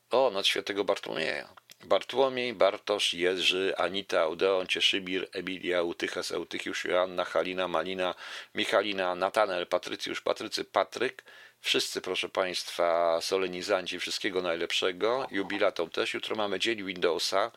[0.09, 1.49] O, noc świętego Bartłomieja.
[1.83, 8.15] Bartłomiej, Bartosz, Jerzy, Anita, Odeon, Cieszybir, Emilia, Eutyches, Eutychiusz, Joanna, Halina, Malina,
[8.55, 11.23] Michalina, Natanel, Patrycjusz, Patrycy, Patryk.
[11.61, 15.27] Wszyscy, proszę Państwa, solenizanci, wszystkiego najlepszego.
[15.31, 16.13] Jubilatom też.
[16.13, 17.51] Jutro mamy dzień Windowsa.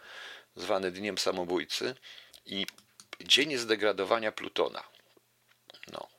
[0.57, 1.95] zwany Dniem Samobójcy
[2.47, 2.67] i
[3.21, 4.83] Dzień Zdegradowania Plutona.
[5.93, 6.14] No.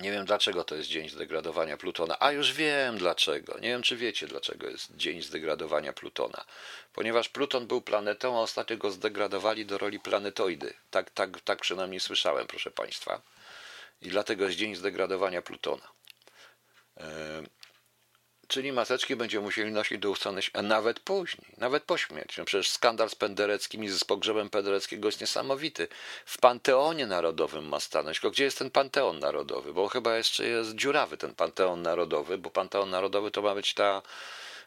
[0.00, 2.16] Nie wiem dlaczego to jest dzień zdegradowania Plutona.
[2.20, 3.58] A już wiem dlaczego.
[3.58, 6.44] Nie wiem, czy wiecie, dlaczego jest dzień zdegradowania Plutona.
[6.92, 10.74] Ponieważ Pluton był planetą, a ostatnio go zdegradowali do roli planetoidy.
[10.90, 13.22] Tak, tak, tak przynajmniej słyszałem, proszę Państwa.
[14.02, 15.88] I dlatego jest dzień zdegradowania Plutona.
[16.96, 17.42] E,
[18.50, 22.34] czyli maseczki będziemy musieli nosić do ustanej, a nawet później, nawet po śmierci.
[22.38, 25.88] No przecież skandal z Pendereckim i z pogrzebem Pendereckiego jest niesamowity.
[26.24, 28.16] W Panteonie Narodowym ma stanąć.
[28.16, 29.72] Tylko gdzie jest ten Panteon Narodowy?
[29.72, 34.02] Bo chyba jeszcze jest dziurawy ten Panteon Narodowy, bo Panteon Narodowy to ma być ta,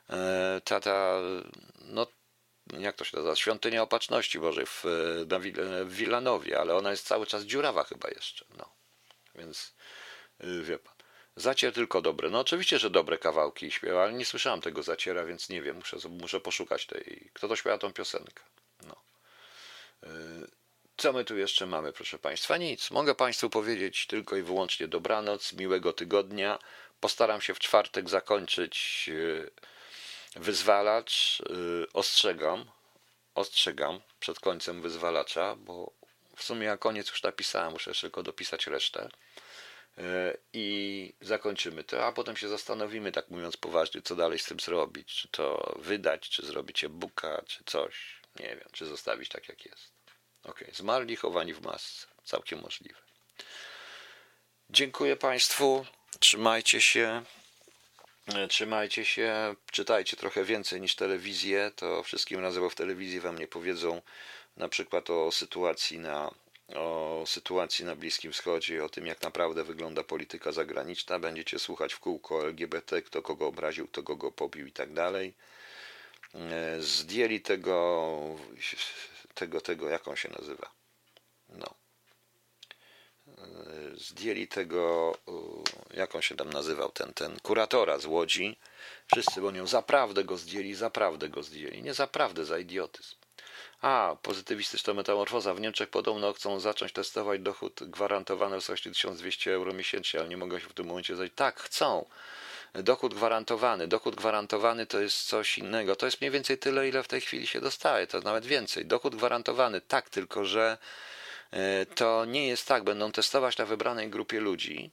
[0.10, 1.20] e, ta, ta
[1.82, 2.08] no
[2.80, 4.84] jak to się nazywa, świątynia opatrzności Bożej w,
[5.28, 5.40] na
[5.86, 8.46] w Wilanowie, ale ona jest cały czas dziurawa chyba jeszcze.
[8.58, 8.70] No.
[9.36, 9.74] Więc
[10.44, 10.93] y, wie pan.
[11.36, 12.30] Zacier tylko dobre.
[12.30, 15.98] No oczywiście, że dobre kawałki śpiewa, ale nie słyszałem tego zaciera, więc nie wiem, muszę,
[16.10, 17.30] muszę poszukać tej.
[17.34, 18.44] Kto to śpiewa tą piosenkę?
[18.88, 18.96] No.
[20.04, 20.48] Y,
[20.98, 22.58] co my tu jeszcze mamy, proszę Państwa?
[22.58, 22.92] Nic.
[22.92, 26.60] Mogę Państwu powiedzieć tylko i wyłącznie dobranoc, miłego tygodnia.
[27.00, 29.52] Postaram się w czwartek zakończyć y,
[30.36, 31.42] wyzwalacz.
[31.94, 32.66] Ostrzegam,
[33.36, 35.92] ostrzegam przed końcem wyzwalacza, bo
[36.36, 39.10] w sumie ja koniec już napisałem, muszę tylko dopisać resztę.
[39.98, 44.60] E, I zakończymy to, a potem się zastanowimy, tak mówiąc poważnie, co dalej z tym
[44.60, 45.08] zrobić.
[45.14, 48.22] Czy to wydać, czy zrobić e-booka, czy coś.
[48.40, 49.94] Nie wiem, czy zostawić tak, jak jest.
[50.44, 52.08] Ok, zmarli, chowani w masce.
[52.24, 53.00] Całkiem możliwe.
[54.70, 55.86] Dziękuję Państwu.
[56.20, 57.24] Trzymajcie się.
[58.28, 61.72] E, trzymajcie się, czytajcie trochę więcej niż telewizję.
[61.76, 64.02] To wszystkim razem, bo w telewizji Wam nie powiedzą
[64.58, 66.32] na przykład o sytuacji na,
[66.76, 71.20] o sytuacji na Bliskim Wschodzie, o tym, jak naprawdę wygląda polityka zagraniczna.
[71.20, 75.34] Będziecie słuchać w kółko LGBT, kto kogo obraził, kto kogo pobił i tak dalej.
[76.36, 78.38] E, zdjęli tego,
[79.34, 80.72] tego, tego, jak on się nazywa?
[81.50, 81.74] No.
[83.28, 83.42] E,
[83.96, 85.14] zdjęli tego,
[85.94, 88.60] jak on się tam nazywał, ten, ten kuratora z Łodzi.
[89.12, 91.84] Wszyscy, bo nią zaprawdę go zdjęli, zaprawdę go zdjęli.
[91.84, 93.16] Nie zaprawdę, za idiotyzm.
[93.84, 95.54] A, pozytywistyczna metamorfoza.
[95.54, 100.38] W Niemczech podobno chcą zacząć testować dochód gwarantowany w wysokości 1200 euro miesięcznie, ale nie
[100.38, 101.34] mogę się w tym momencie zająć.
[101.36, 102.06] Tak, chcą.
[102.74, 103.88] Dochód gwarantowany.
[103.88, 105.96] Dochód gwarantowany to jest coś innego.
[105.96, 108.08] To jest mniej więcej tyle, ile w tej chwili się dostaje.
[108.08, 108.86] To nawet więcej.
[108.86, 110.78] Dochód gwarantowany, tak, tylko że
[111.52, 112.84] e, to nie jest tak.
[112.84, 114.92] Będą testować na wybranej grupie ludzi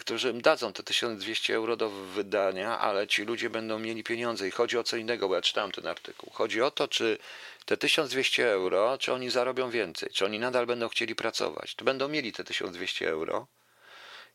[0.00, 4.50] którzy im dadzą te 1200 euro do wydania, ale ci ludzie będą mieli pieniądze i
[4.50, 6.30] chodzi o co innego, bo ja czytałem ten artykuł.
[6.32, 7.18] Chodzi o to, czy
[7.64, 12.08] te 1200 euro, czy oni zarobią więcej, czy oni nadal będą chcieli pracować, czy będą
[12.08, 13.46] mieli te 1200 euro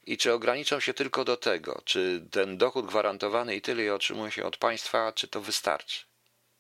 [0.08, 4.46] i czy ograniczą się tylko do tego, czy ten dochód gwarantowany i tyle otrzymuje się
[4.46, 6.06] od państwa, czy to wystarczy.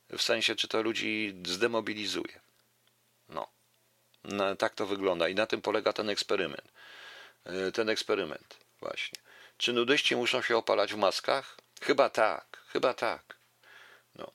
[0.09, 2.39] W sensie, czy to ludzi zdemobilizuje.
[3.29, 3.47] No.
[4.23, 6.71] no tak to wygląda i na tym polega ten eksperyment.
[7.47, 9.19] E, ten eksperyment właśnie.
[9.57, 11.57] Czy nudyści muszą się opalać w maskach?
[11.81, 13.37] Chyba tak, chyba tak.
[14.15, 14.31] No.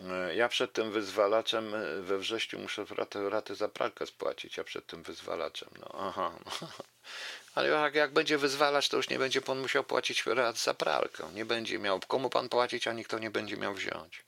[0.00, 4.64] E, ja przed tym wyzwalaczem e, we wrześniu muszę ratę, ratę za pralkę spłacić, ja
[4.64, 5.68] przed tym wyzwalaczem.
[5.80, 6.32] No, aha.
[6.44, 6.68] No.
[7.54, 11.30] Ale jak, jak będzie wyzwalać, to już nie będzie pan musiał płacić rat za pralkę.
[11.34, 14.27] Nie będzie miał komu pan płacić, a nikt to nie będzie miał wziąć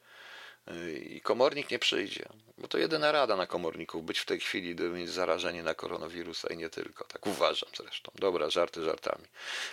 [1.10, 2.24] i komornik nie przyjdzie.
[2.58, 6.48] Bo to jedyna rada na komorników, być w tej chwili, gdyby mieć zarażenie na koronawirusa
[6.48, 7.04] i nie tylko.
[7.04, 8.12] Tak uważam zresztą.
[8.14, 9.24] Dobra, żarty żartami.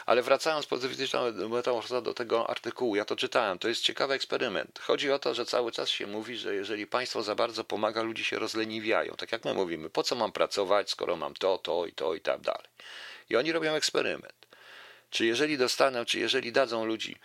[0.05, 0.67] Ale wracając
[1.49, 4.79] metamorfoza do tego artykułu, ja to czytałem, to jest ciekawy eksperyment.
[4.79, 8.23] Chodzi o to, że cały czas się mówi, że jeżeli państwo za bardzo pomaga, ludzie
[8.23, 9.15] się rozleniwiają.
[9.15, 12.21] Tak jak my mówimy, po co mam pracować, skoro mam to, to i to i
[12.21, 12.67] tak dalej.
[13.29, 14.46] I oni robią eksperyment.
[15.09, 17.15] Czy jeżeli dostaną, czy jeżeli dadzą ludzi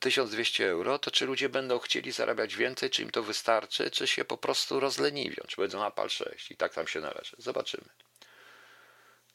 [0.00, 4.06] 1200 e, euro, to czy ludzie będą chcieli zarabiać więcej, czy im to wystarczy, czy
[4.06, 7.36] się po prostu rozleniwią, czy powiedzą, a pal 6 i tak tam się należy.
[7.38, 7.88] Zobaczymy.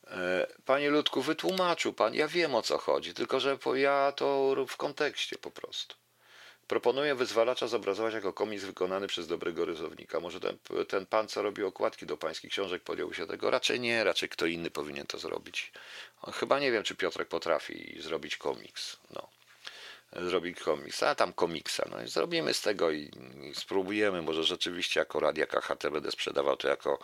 [0.08, 4.78] E, panie Ludku, wytłumaczył pan, ja wiem o co chodzi, tylko że ja to w
[4.78, 5.96] kontekście po prostu.
[6.68, 10.20] Proponuję wyzwalacza zobrazować jako komiks wykonany przez dobrego rysownika.
[10.20, 13.50] Może ten, ten pan, co robi okładki do pańskich książek, podjął się tego?
[13.50, 15.72] Raczej nie, raczej kto inny powinien to zrobić.
[16.32, 18.98] Chyba nie wiem, czy Piotrek potrafi zrobić komiks.
[19.10, 19.28] No.
[20.12, 21.88] Zrobić komiks, a tam komiksa.
[21.92, 23.12] No i zrobimy z tego i,
[23.44, 24.22] i spróbujemy.
[24.22, 27.00] Może rzeczywiście jako Radia KHT będę sprzedawał to jako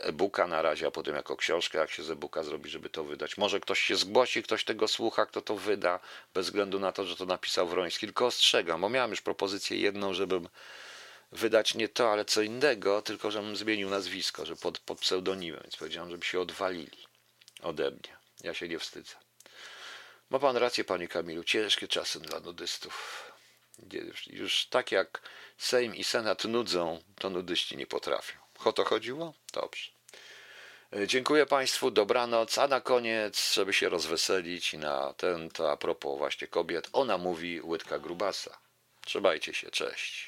[0.00, 3.36] e-booka na razie, a potem jako książkę, jak się z e-booka zrobi, żeby to wydać.
[3.36, 6.00] Może ktoś się zgłosi, ktoś tego słucha, kto to wyda,
[6.34, 8.06] bez względu na to, że to napisał Wroński.
[8.06, 10.48] Tylko ostrzegam, bo miałem już propozycję jedną, żebym
[11.32, 15.76] wydać nie to, ale co innego, tylko żebym zmienił nazwisko, że pod, pod pseudonimem, więc
[15.76, 16.98] powiedziałem, żeby się odwalili
[17.62, 18.17] ode mnie.
[18.40, 19.14] Ja się nie wstydzę.
[20.30, 23.24] Ma pan rację, panie Kamilu, ciężkie czasy dla nudystów.
[24.26, 25.22] Już tak jak
[25.58, 28.38] Sejm i Senat nudzą, to nudyści nie potrafią.
[28.64, 29.34] O to chodziło?
[29.52, 29.90] Dobrze.
[30.92, 36.18] E, dziękuję Państwu, dobranoc, a na koniec, żeby się rozweselić na ten, to a propos
[36.18, 38.58] właśnie kobiet, ona mówi łydka grubasa.
[39.04, 40.27] Trzymajcie się, cześć.